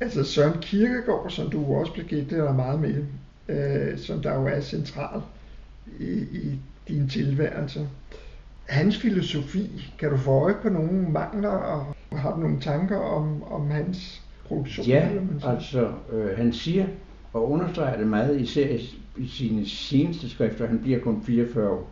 [0.00, 3.04] altså Søren Kierkegaard, som du også blev givet, det er der meget med,
[3.48, 5.22] øh, som der jo er central
[5.98, 7.88] i, i din tilværelse.
[8.68, 13.42] Hans filosofi, kan du få øje på nogle mangler, og har du nogle tanker om,
[13.42, 14.86] om hans produktion?
[14.86, 15.08] Ja,
[15.42, 16.86] altså øh, han siger
[17.32, 18.76] og understreger det meget, især
[19.16, 21.90] i sine seneste skrifter, han bliver kun 44 år,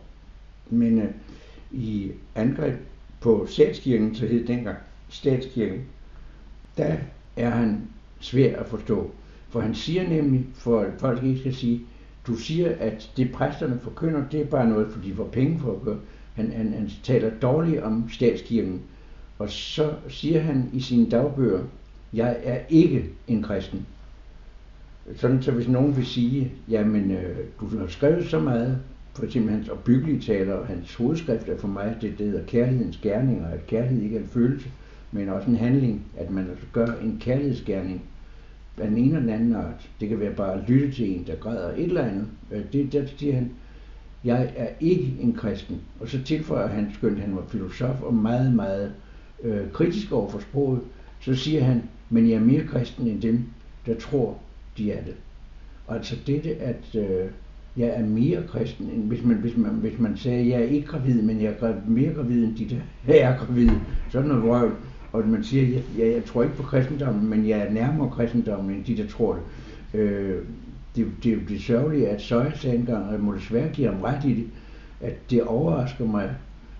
[0.69, 1.09] men øh,
[1.71, 2.75] i angreb
[3.21, 4.77] på statskirken, så hed dengang
[5.09, 5.81] statskirken,
[6.77, 6.97] der
[7.35, 7.81] er han
[8.19, 9.11] svær at forstå.
[9.49, 11.81] For han siger nemlig, for at folk ikke skal sige,
[12.27, 15.71] du siger, at det præsterne forkynder, det er bare noget, for de får penge for
[15.71, 15.99] at gøre.
[16.33, 18.81] Han, han, han taler dårligt om statskirken.
[19.39, 21.63] Og så siger han i sine dagbøger,
[22.13, 23.85] jeg er ikke en kristen.
[25.15, 28.77] Sådan så hvis nogen vil sige, jamen øh, du har skrevet så meget,
[29.13, 32.97] for eksempel hans opbyggelige taler, og hans hovedskrift er for mig det, det hedder kærlighedens
[32.97, 34.69] gerninger, at kærlighed ikke er en følelse,
[35.11, 38.01] men også en handling, at man altså gør en kærlighedsgerning
[38.77, 39.89] af den ene eller den anden art.
[39.99, 42.27] Det kan være bare at lytte til en, der græder et eller andet.
[42.51, 43.51] Øh, det, der siger han,
[44.23, 45.81] jeg er ikke en kristen.
[45.99, 48.93] Og så tilføjer han, skønt han var filosof og meget, meget
[49.43, 50.81] øh, kritisk over for sproget,
[51.21, 53.43] så siger han, men jeg er mere kristen end dem,
[53.85, 54.37] der tror,
[54.77, 55.15] de er det.
[55.89, 57.31] Altså dette, at øh,
[57.77, 60.87] jeg er mere kristen, end hvis man, hvis, man, hvis man sagde, jeg er ikke
[60.87, 62.69] gravid, men jeg er mere gravid end de
[63.07, 63.81] der er gravide.
[64.09, 64.75] Sådan noget vrøvl.
[65.11, 68.75] Og man siger, jeg, jeg, jeg tror ikke på kristendommen, men jeg er nærmere kristendommen
[68.75, 69.99] end de, der tror det.
[69.99, 70.43] Øh,
[70.95, 73.87] det, det er jo det sørgelige, at Søjer sagde engang, og jeg må desværre give
[73.87, 74.47] ham ret i det,
[75.01, 76.35] at det overrasker mig,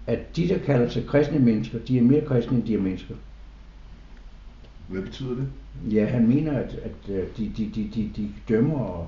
[0.08, 3.16] at de, der kalder sig kristne mennesker, de er mere kristne end de er mennesker.
[4.90, 5.48] Hvad betyder det?
[5.94, 9.08] Ja, han mener, at, at øh, de, de, de, de, de dømmer og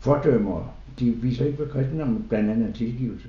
[0.00, 0.74] fordømmer.
[0.98, 3.28] De viser ikke, hvad kristendommen blandt andet er tilgivelse.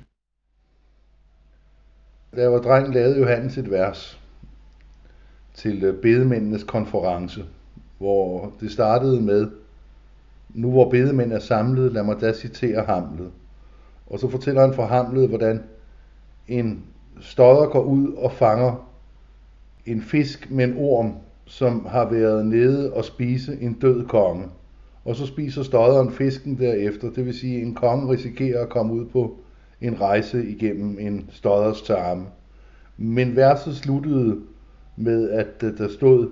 [2.36, 4.20] Da jeg var dreng, lavede Johannes et vers
[5.54, 7.44] til øh, bedemændenes konference,
[7.98, 9.50] hvor det startede med,
[10.54, 13.30] nu hvor bedemænd er samlet, lad mig da citere Hamlet.
[14.06, 15.62] Og så fortæller han fra Hamlet, hvordan
[16.48, 16.84] en
[17.20, 18.88] stodder går ud og fanger
[19.86, 21.14] en fisk med en orm,
[21.48, 24.44] som har været nede og spise en død konge.
[25.04, 28.92] Og så spiser stodderen fisken derefter, det vil sige, at en konge risikerer at komme
[28.92, 29.38] ud på
[29.80, 32.26] en rejse igennem en stodders tarme.
[32.96, 34.40] Men verset sluttede
[34.96, 36.30] med, at øh, der stod,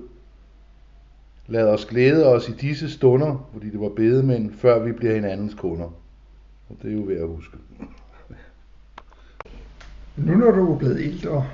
[1.46, 5.54] lad os glæde os i disse stunder, fordi det var bedemænd, før vi bliver hinandens
[5.54, 5.94] kunder.
[6.68, 7.56] Og det er jo værd at huske.
[10.16, 11.46] Nu når du er blevet ældre,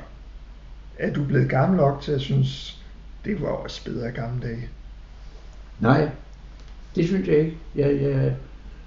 [0.99, 2.82] er du blevet gammel nok til at synes,
[3.25, 4.69] det var også bedre i gamle dage?
[5.81, 6.09] Nej,
[6.97, 7.57] det synes jeg ikke.
[7.77, 8.35] Jeg, jeg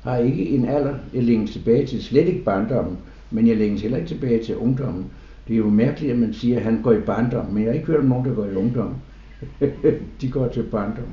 [0.04, 2.98] har ikke en alder, jeg længes tilbage til, slet ikke barndommen,
[3.32, 5.06] men jeg længes heller ikke tilbage til ungdommen.
[5.48, 7.74] Det er jo mærkeligt, at man siger, at han går i barndom, men jeg har
[7.74, 8.96] ikke hørt om nogen, der går i ungdom.
[10.22, 11.08] De går til barndom.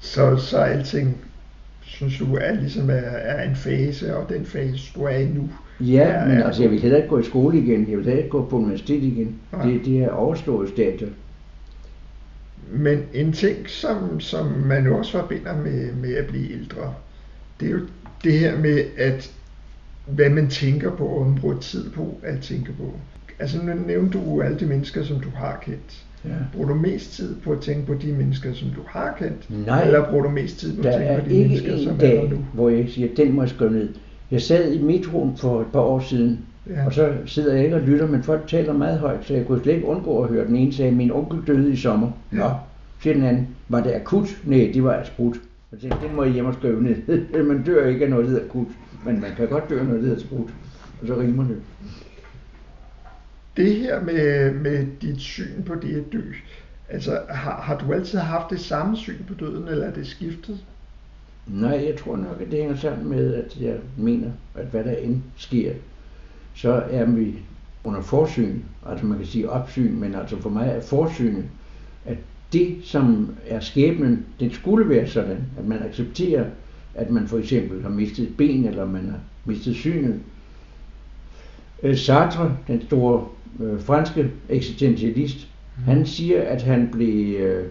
[0.00, 1.16] Så, så alting,
[1.80, 5.48] synes du, er ligesom er, er en fase, og den fase, du er i nu,
[5.80, 7.88] Ja, er, men altså, jeg vil heller ikke gå i skole igen.
[7.88, 9.36] Jeg vil heller ikke gå på universitet igen.
[9.52, 9.68] Ja.
[9.68, 11.12] Det, det er overstået stadiet.
[12.72, 16.94] Men en ting, som, som man jo også forbinder med, med at blive ældre,
[17.60, 17.80] det er jo
[18.24, 19.32] det her med, at
[20.06, 22.94] hvad man tænker på, og man bruger tid på at tænke på.
[23.38, 26.04] Altså nu nævnte du alle de mennesker, som du har kendt.
[26.24, 26.30] Ja.
[26.52, 29.66] Bruger du mest tid på at tænke på de mennesker, som du har kendt?
[29.66, 32.22] Nej, eller bruger du mest tid på at tænke på de mennesker, som dag, er
[32.22, 32.44] der nu?
[32.52, 33.88] hvor jeg siger, den må jeg skrive ned.
[34.30, 36.38] Jeg sad i metroen for et par år siden,
[36.68, 36.86] ja.
[36.86, 39.62] og så sidder jeg ikke og lytter, men folk taler meget højt, så jeg kunne
[39.62, 42.10] slet ikke undgå at høre den ene sige, min onkel døde i sommer.
[42.32, 42.36] Ja.
[42.36, 42.50] Nå,
[43.02, 44.28] siger den anden, var det akut?
[44.44, 45.40] Nej, det var sprut.
[45.72, 47.42] Jeg tænkte, det må jeg hjem og skrive ned.
[47.48, 48.66] man dør ikke af noget, der hedder akut,
[49.04, 50.36] men man kan godt dø af noget, der hedder.
[51.00, 51.56] Og så rimer det.
[53.56, 56.22] Det her med, med dit syn på det at dø,
[56.88, 60.58] altså har, har du altid haft det samme syn på døden, eller er det skiftet?
[61.46, 64.96] Nej, jeg tror nok, at det hænger sammen med, at jeg mener, at hvad der
[64.96, 65.72] end sker,
[66.58, 67.34] så er vi
[67.84, 71.44] under forsyn, altså man kan sige opsyn, men altså for mig er forsynet,
[72.06, 72.16] at
[72.52, 76.44] det, som er skæbnen, det skulle være sådan, at man accepterer,
[76.94, 80.20] at man for eksempel har mistet et ben, eller man har mistet synet.
[81.82, 83.24] Øh, Sartre, den store
[83.60, 85.82] øh, franske eksistentialist, mm.
[85.82, 87.66] han siger, at han blev øh,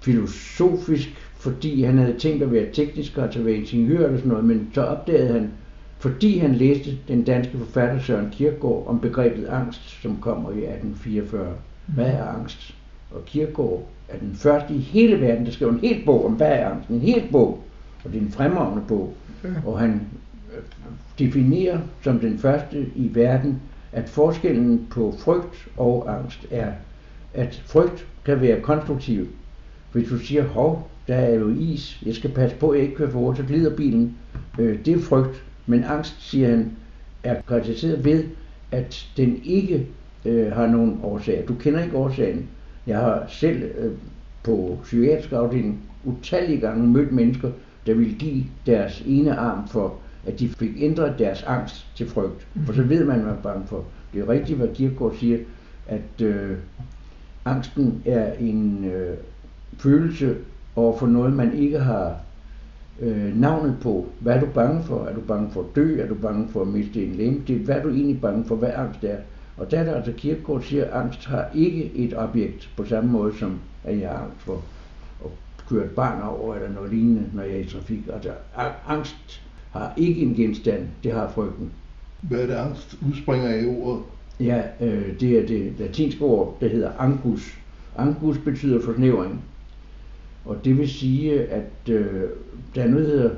[0.00, 4.44] filosofisk, fordi han havde tænkt at være teknisk og at være ingeniør eller sådan noget,
[4.44, 5.50] men så opdagede han,
[6.00, 11.54] fordi han læste den danske forfatter Søren Kierkegaard om begrebet angst, som kommer i 1844.
[11.86, 12.74] Hvad er angst?
[13.10, 16.52] Og Kierkegaard er den første i hele verden, der skriver en hel bog om, hvad
[16.52, 16.88] er angst?
[16.88, 17.64] En hel bog.
[18.04, 19.14] Og det er en fremragende bog.
[19.66, 20.00] Og han
[20.56, 20.62] øh,
[21.18, 23.60] definerer som den første i verden,
[23.92, 26.72] at forskellen på frygt og angst er,
[27.34, 29.26] at frygt kan være konstruktiv.
[29.92, 32.96] Hvis du siger, hov, der er jo is, jeg skal passe på, at jeg ikke
[32.96, 34.16] kører for hurtigt, så glider bilen.
[34.58, 35.44] Øh, det er frygt.
[35.70, 36.72] Men angst, siger han,
[37.22, 38.24] er karakteriseret ved,
[38.72, 39.86] at den ikke
[40.24, 41.44] øh, har nogen årsag.
[41.48, 42.48] Du kender ikke årsagen.
[42.86, 43.92] Jeg har selv øh,
[44.42, 47.50] på psykiatrisk afdeling utallige gange mødt mennesker,
[47.86, 49.94] der ville give deres ene arm for,
[50.26, 52.46] at de fik ændret deres angst til frygt.
[52.64, 53.84] For så ved man, hvad man er bange for.
[54.12, 55.38] Det er rigtigt, hvad Kierkegaard siger,
[55.86, 56.56] at øh,
[57.44, 59.16] angsten er en øh,
[59.78, 60.36] følelse
[60.76, 62.20] over for noget, man ikke har
[63.00, 64.06] øh, navnet på.
[64.20, 65.04] Hvad er du bange for?
[65.04, 66.00] Er du bange for at dø?
[66.00, 67.40] Er du bange for at miste en lem?
[67.40, 68.56] Det, hvad er du egentlig bange for?
[68.56, 69.16] Hvad angst er?
[69.56, 73.10] Og der er der altså Kierkegaard siger, at angst har ikke et objekt på samme
[73.12, 74.62] måde som at jeg har angst for
[75.24, 75.30] at
[75.68, 78.08] køre et barn over eller noget lignende, når jeg er i trafik.
[78.12, 78.30] Altså
[78.86, 81.70] angst har ikke en genstand, det har frygten.
[82.20, 84.02] Hvad er det angst udspringer af ordet?
[84.40, 87.58] Ja, øh, det er det latinske ord, der hedder angus.
[87.98, 89.44] Angus betyder forsnævring.
[90.44, 92.06] Og det vil sige, at øh,
[92.74, 93.30] der er noget, der hedder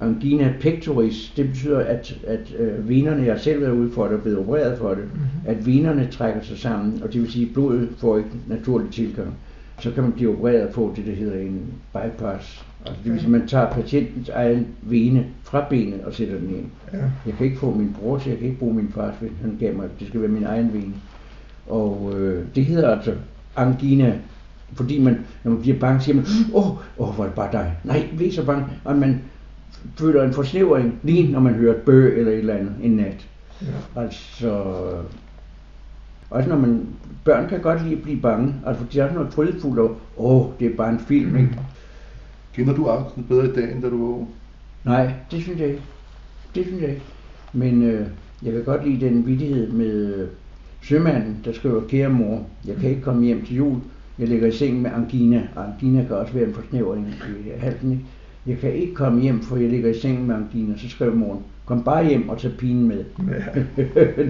[0.00, 1.32] angina pectoris.
[1.36, 4.78] Det betyder, at, at øh, venerne, jeg selv været ude for det og blevet opereret
[4.78, 5.26] for det, mm-hmm.
[5.46, 9.34] at venerne trækker sig sammen, og det vil sige, at blodet får ikke naturlig tilgang.
[9.80, 11.60] Så kan man blive opereret på det, der hedder en
[11.92, 12.64] bypass.
[12.86, 16.50] Altså det vil sige, at man tager patientens egen vene fra benet og sætter den
[16.50, 16.66] ind.
[16.92, 16.98] Ja.
[17.26, 19.56] Jeg kan ikke få min bror til, jeg kan ikke bruge min fars ven, han
[19.60, 20.94] gav mig, det skal være min egen vene.
[21.66, 23.14] Og øh, det hedder altså
[23.56, 24.18] angina
[24.74, 27.52] fordi man, når man bliver bange, siger man, åh, oh, oh, hvor er det bare
[27.52, 27.76] dig.
[27.84, 28.64] Nej, vi er så bange.
[28.84, 29.20] Og man
[29.96, 33.28] føler en forsnævring, lige når man hører et bøg eller et eller andet en nat.
[33.62, 34.02] Ja.
[34.02, 34.62] Altså,
[36.30, 36.86] også når man,
[37.24, 40.46] børn kan godt lide at blive bange, altså de har sådan noget frydefuldt og, åh,
[40.46, 41.58] oh, det er bare en film, ikke?
[42.54, 44.28] Kender du angsten bedre i dag, end da du var ung?
[44.84, 45.82] Nej, det synes jeg ikke.
[46.54, 47.02] Det synes jeg ikke.
[47.52, 48.06] Men øh,
[48.42, 50.28] jeg kan godt lide den vidighed med øh,
[50.82, 53.80] sømanden, der skriver, kære mor, jeg kan ikke komme hjem til jul,
[54.18, 55.48] jeg ligger i seng med angina.
[55.56, 57.92] Angina kan også være en forsnævring i halsen.
[57.92, 58.04] Ikke?
[58.46, 60.78] Jeg kan ikke komme hjem, for jeg ligger i seng med angina.
[60.78, 63.04] Så skrev moren, kom bare hjem og tag pinen med.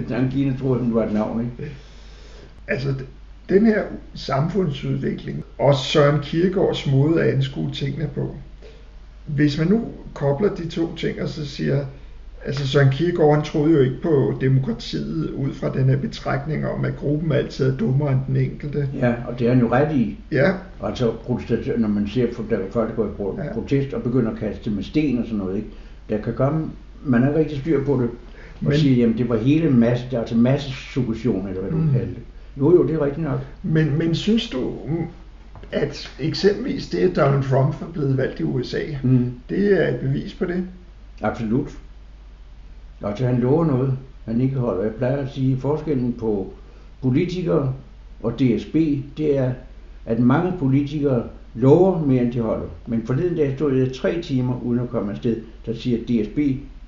[0.09, 0.15] Ja.
[0.21, 1.41] angina troede hun var et navn.
[1.41, 1.73] Ikke?
[2.67, 2.93] Altså,
[3.49, 3.83] den her
[4.13, 8.35] samfundsudvikling, og Søren Kierkegaards måde at anskue tingene på.
[9.25, 11.85] Hvis man nu kobler de to ting, og så siger,
[12.45, 16.85] Altså Søren Kierkegaard, han troede jo ikke på demokratiet ud fra den her betragtning om,
[16.85, 18.89] at gruppen altid er dummere end den enkelte.
[18.93, 20.17] Ja, og det er han jo ret i.
[20.31, 20.51] Ja.
[20.83, 21.11] Altså
[21.77, 25.25] når man ser der folk går i protest og begynder at kaste med sten og
[25.25, 25.67] sådan noget, ikke?
[26.09, 26.71] der kan komme,
[27.03, 28.09] man har ikke rigtig styr på det,
[28.59, 31.71] og men, sige, jamen det var hele masse, det er altså masse suggestion, eller hvad
[31.71, 31.91] du mm.
[31.91, 32.23] kalder det.
[32.59, 33.39] Jo, jo, det er rigtigt nok.
[33.63, 34.73] Men, men synes du,
[35.71, 39.31] at eksempelvis det, at Donald Trump er blevet valgt i USA, mm.
[39.49, 40.63] det er et bevis på det?
[41.21, 41.77] Absolut.
[43.05, 44.83] Altså han lover noget, han ikke holder.
[44.83, 46.53] Jeg plejer at sige, at forskellen på
[47.01, 47.73] politikere
[48.23, 48.75] og DSB,
[49.17, 49.53] det er,
[50.05, 52.67] at mange politikere lover mere end de holder.
[52.87, 56.37] Men forleden dag stod jeg tre timer uden at komme afsted, der siger, at DSB,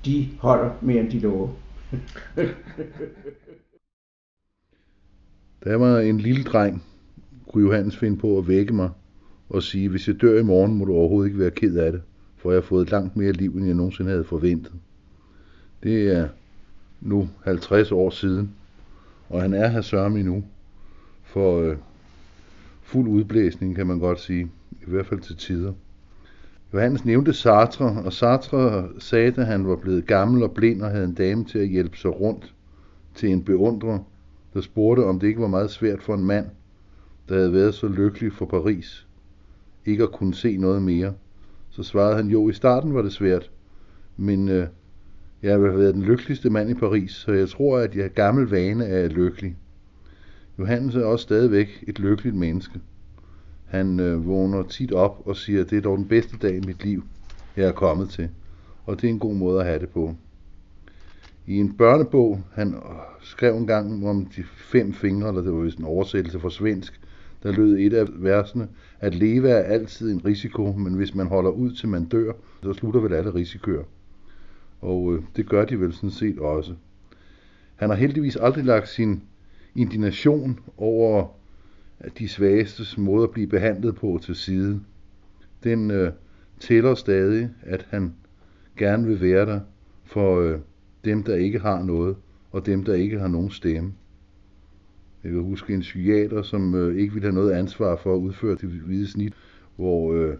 [0.04, 1.48] de holder mere end de lover.
[5.64, 6.82] da jeg var en lille dreng,
[7.48, 8.90] kunne Johannes finde på at vække mig
[9.48, 12.02] og sige, hvis jeg dør i morgen, må du overhovedet ikke være ked af det,
[12.36, 14.72] for jeg har fået langt mere liv, end jeg nogensinde havde forventet.
[15.82, 16.28] Det er
[17.00, 18.54] nu 50 år siden,
[19.28, 20.44] og han er her sørme nu
[21.24, 21.76] for øh,
[22.82, 25.72] fuld udblæsning, kan man godt sige, i hvert fald til tider.
[26.72, 31.04] Johannes nævnte Sartre, og Sartre sagde, at han var blevet gammel og blind og havde
[31.04, 32.54] en dame til at hjælpe sig rundt
[33.14, 33.98] til en beundrer,
[34.54, 36.46] der spurgte, om det ikke var meget svært for en mand,
[37.28, 39.06] der havde været så lykkelig for Paris,
[39.86, 41.14] ikke at kunne se noget mere.
[41.70, 43.50] Så svarede han, jo, i starten var det svært,
[44.16, 44.66] men øh,
[45.42, 48.46] jeg har været den lykkeligste mand i Paris, så jeg tror, at jeg er gammel
[48.50, 49.56] vane er lykkelig.
[50.58, 52.80] Johannes er også stadigvæk et lykkeligt menneske.
[53.66, 56.66] Han øh, vågner tit op og siger, at det er dog den bedste dag i
[56.66, 57.04] mit liv.
[57.56, 58.28] jeg er kommet til.
[58.86, 60.14] Og det er en god måde at have det på.
[61.46, 62.80] I en børnebog, han øh,
[63.22, 67.00] skrev en gang om de fem fingre, eller det var vist en oversættelse fra svensk,
[67.42, 68.68] der lød et af versene,
[69.00, 72.32] at leve er altid en risiko, men hvis man holder ud til man dør,
[72.62, 73.84] så slutter vel alle risikoer.
[74.80, 76.74] Og øh, det gør de vel sådan set også.
[77.76, 79.22] Han har heldigvis aldrig lagt sin
[79.74, 81.28] indignation over
[82.18, 84.80] de svagestes måde at blive behandlet på til side.
[85.64, 86.12] Den øh,
[86.60, 88.14] tæller stadig, at han
[88.76, 89.60] gerne vil være der
[90.04, 90.58] for øh,
[91.04, 92.16] dem, der ikke har noget,
[92.50, 93.92] og dem, der ikke har nogen stemme.
[95.24, 98.56] Jeg kan huske en psykiater, som øh, ikke ville have noget ansvar for at udføre
[98.56, 99.32] det hvide snit,
[99.76, 100.36] hvor øh,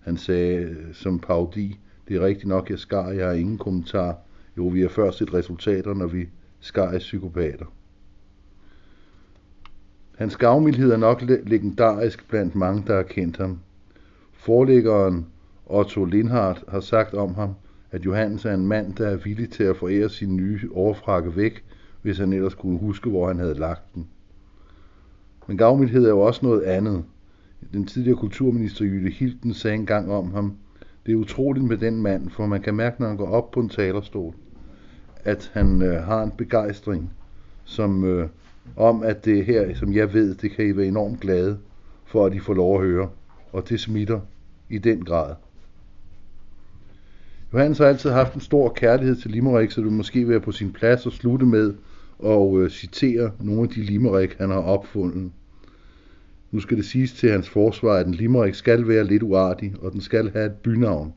[0.00, 1.78] han sagde øh, som paudi,
[2.08, 4.16] det er rigtigt nok, jeg skar, jeg har ingen kommentar.
[4.56, 6.28] Jo, vi har først set resultater, når vi
[6.60, 7.66] skar i psykopater.
[10.16, 13.58] Hans gavmildhed er nok legendarisk blandt mange, der har kendt ham.
[14.32, 15.26] Forlæggeren
[15.66, 17.54] Otto Lindhardt har sagt om ham,
[17.90, 21.64] at Johannes er en mand, der er villig til at forære sin nye overfrakke væk,
[22.02, 24.08] hvis han ellers kunne huske, hvor han havde lagt den.
[25.46, 27.04] Men gavmildhed er jo også noget andet.
[27.72, 30.56] Den tidligere kulturminister Jytte Hilden sagde engang om ham,
[31.08, 33.60] det er utroligt med den mand, for man kan mærke, når han går op på
[33.60, 34.34] en talerstol,
[35.24, 37.12] at han øh, har en begejstring,
[37.64, 38.28] som øh,
[38.76, 41.58] om, at det her, som jeg ved, det kan I være enormt glade
[42.06, 43.08] for, at I får lov at høre.
[43.52, 44.20] Og det smitter
[44.68, 45.34] i den grad.
[47.52, 50.72] Johannes har altid haft en stor kærlighed til Limerick, så du måske være på sin
[50.72, 51.74] plads og slutte med
[52.24, 55.32] at øh, citere nogle af de Limerick, han har opfundet.
[56.50, 59.92] Nu skal det siges til hans forsvar, at en limerick skal være lidt uartig, og
[59.92, 61.12] den skal have et bynavn.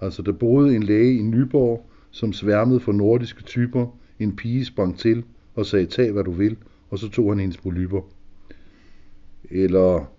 [0.00, 3.86] Altså, der boede en læge i Nyborg, som sværmede for nordiske typer.
[4.18, 6.56] En pige sprang til og sagde, tag hvad du vil,
[6.90, 8.00] og så tog han hendes polyper.
[9.50, 10.10] Eller,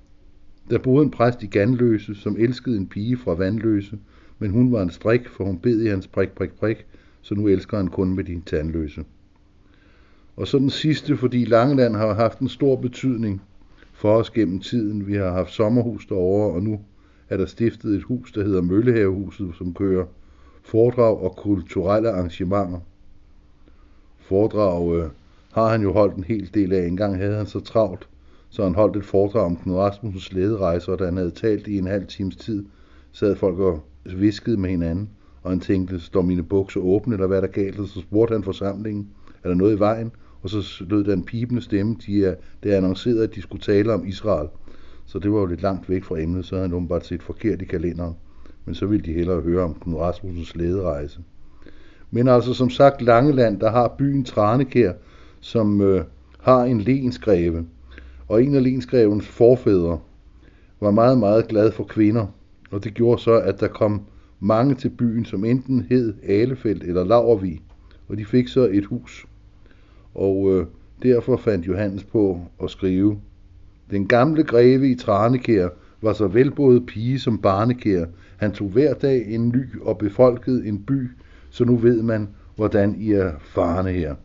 [0.70, 4.00] der boede en præst i Ganløse, som elskede en pige fra Vandløse,
[4.40, 6.86] men hun var en strik, for hun bed i hans prik, prik, prik,
[7.22, 9.04] så nu elsker han kun med din tandløse.
[10.36, 13.42] Og så den sidste, fordi Langeland har haft en stor betydning
[14.04, 15.08] for os gennem tiden.
[15.08, 16.80] Vi har haft sommerhus derovre, og nu
[17.30, 20.06] er der stiftet et hus, der hedder Møllehavehuset, som kører
[20.64, 22.80] foredrag og kulturelle arrangementer.
[24.20, 25.10] Foredrag øh,
[25.54, 26.88] har han jo holdt en hel del af.
[26.88, 28.08] Engang havde han så travlt,
[28.50, 31.78] så han holdt et foredrag om Knud Rasmussens slæderejse, og da han havde talt i
[31.78, 32.66] en halv times tid,
[33.12, 35.10] sad folk og viskede med hinanden,
[35.44, 37.80] og han tænkte, står mine bukser åbne, eller hvad der galt?
[37.80, 39.08] Og så spurgte han forsamlingen,
[39.44, 40.12] er der noget i vejen?
[40.44, 43.62] Og så lød der en pipende stemme, de er, det er annonceret, at de skulle
[43.62, 44.48] tale om Israel.
[45.06, 47.62] Så det var jo lidt langt væk fra emnet, så havde han åbenbart set forkert
[47.62, 48.16] i kalenderen.
[48.66, 51.20] Men så ville de hellere høre om Knud Rasmussens lederejse.
[52.12, 54.94] Men altså som sagt Langeland, der har byen Tranekær,
[55.40, 56.04] som øh,
[56.40, 57.66] har en lensgreve.
[58.28, 60.00] Og en af lensgrevens forfædre
[60.80, 62.26] var meget, meget glad for kvinder.
[62.72, 64.02] Og det gjorde så, at der kom
[64.40, 67.62] mange til byen, som enten hed Alefeldt eller Lavervig.
[68.08, 69.26] Og de fik så et hus.
[70.16, 70.66] Og øh,
[71.04, 73.20] derfor fandt Johannes på at skrive,
[73.92, 75.68] Den gamle greve i Tranekær
[76.02, 78.06] var så vel både pige som barnekær.
[78.38, 81.10] Han tog hver dag en ny og befolkede en by,
[81.50, 84.16] så nu ved man, hvordan I er farne her.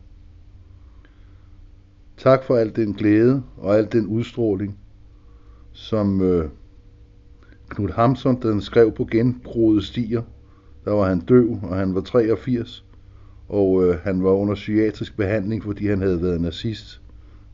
[2.17, 4.77] Tak for al den glæde og al den udstråling,
[5.71, 6.49] som øh,
[7.69, 10.21] Knud Hamson, den skrev på gengroede stier.
[10.85, 12.85] Der var han døv, og han var 83,
[13.49, 17.01] og øh, han var under psykiatrisk behandling, fordi han havde været nazist.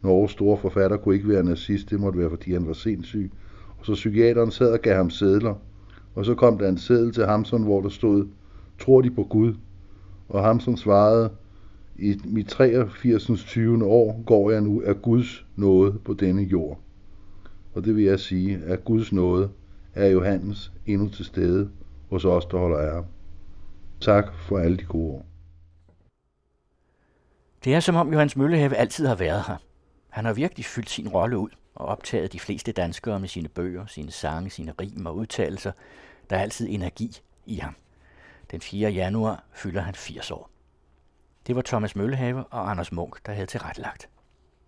[0.02, 3.32] Norges store forfatter kunne ikke være nazist, det måtte være, fordi han var sindssyg.
[3.80, 5.56] Og så psykiateren sad og gav ham sædler,
[6.16, 8.28] og så kom der en sædel til Hamson, hvor der stod,
[8.80, 9.54] tror de på Gud?
[10.30, 11.30] Og Hamson svarede,
[12.00, 13.44] i mit 83.
[13.46, 13.86] 20.
[13.86, 16.80] år går jeg nu af Guds nåde på denne jord.
[17.74, 19.50] Og det vil jeg sige, at Guds nåde
[19.94, 21.70] er Johannes endnu til stede
[22.10, 23.06] hos os, der holder af ham.
[24.02, 25.35] Tak for alle de gode år.
[27.66, 29.58] Det er som om Johannes Møllehave altid har været her.
[30.10, 33.86] Han har virkelig fyldt sin rolle ud og optaget de fleste danskere med sine bøger,
[33.86, 35.72] sine sange, sine rim og udtalelser.
[36.30, 37.76] Der er altid energi i ham.
[38.52, 38.90] Den 4.
[38.90, 40.50] januar fylder han 80 år.
[41.48, 44.10] Det var Thomas Møllehave og Anders Munk, der havde tilrettelagt.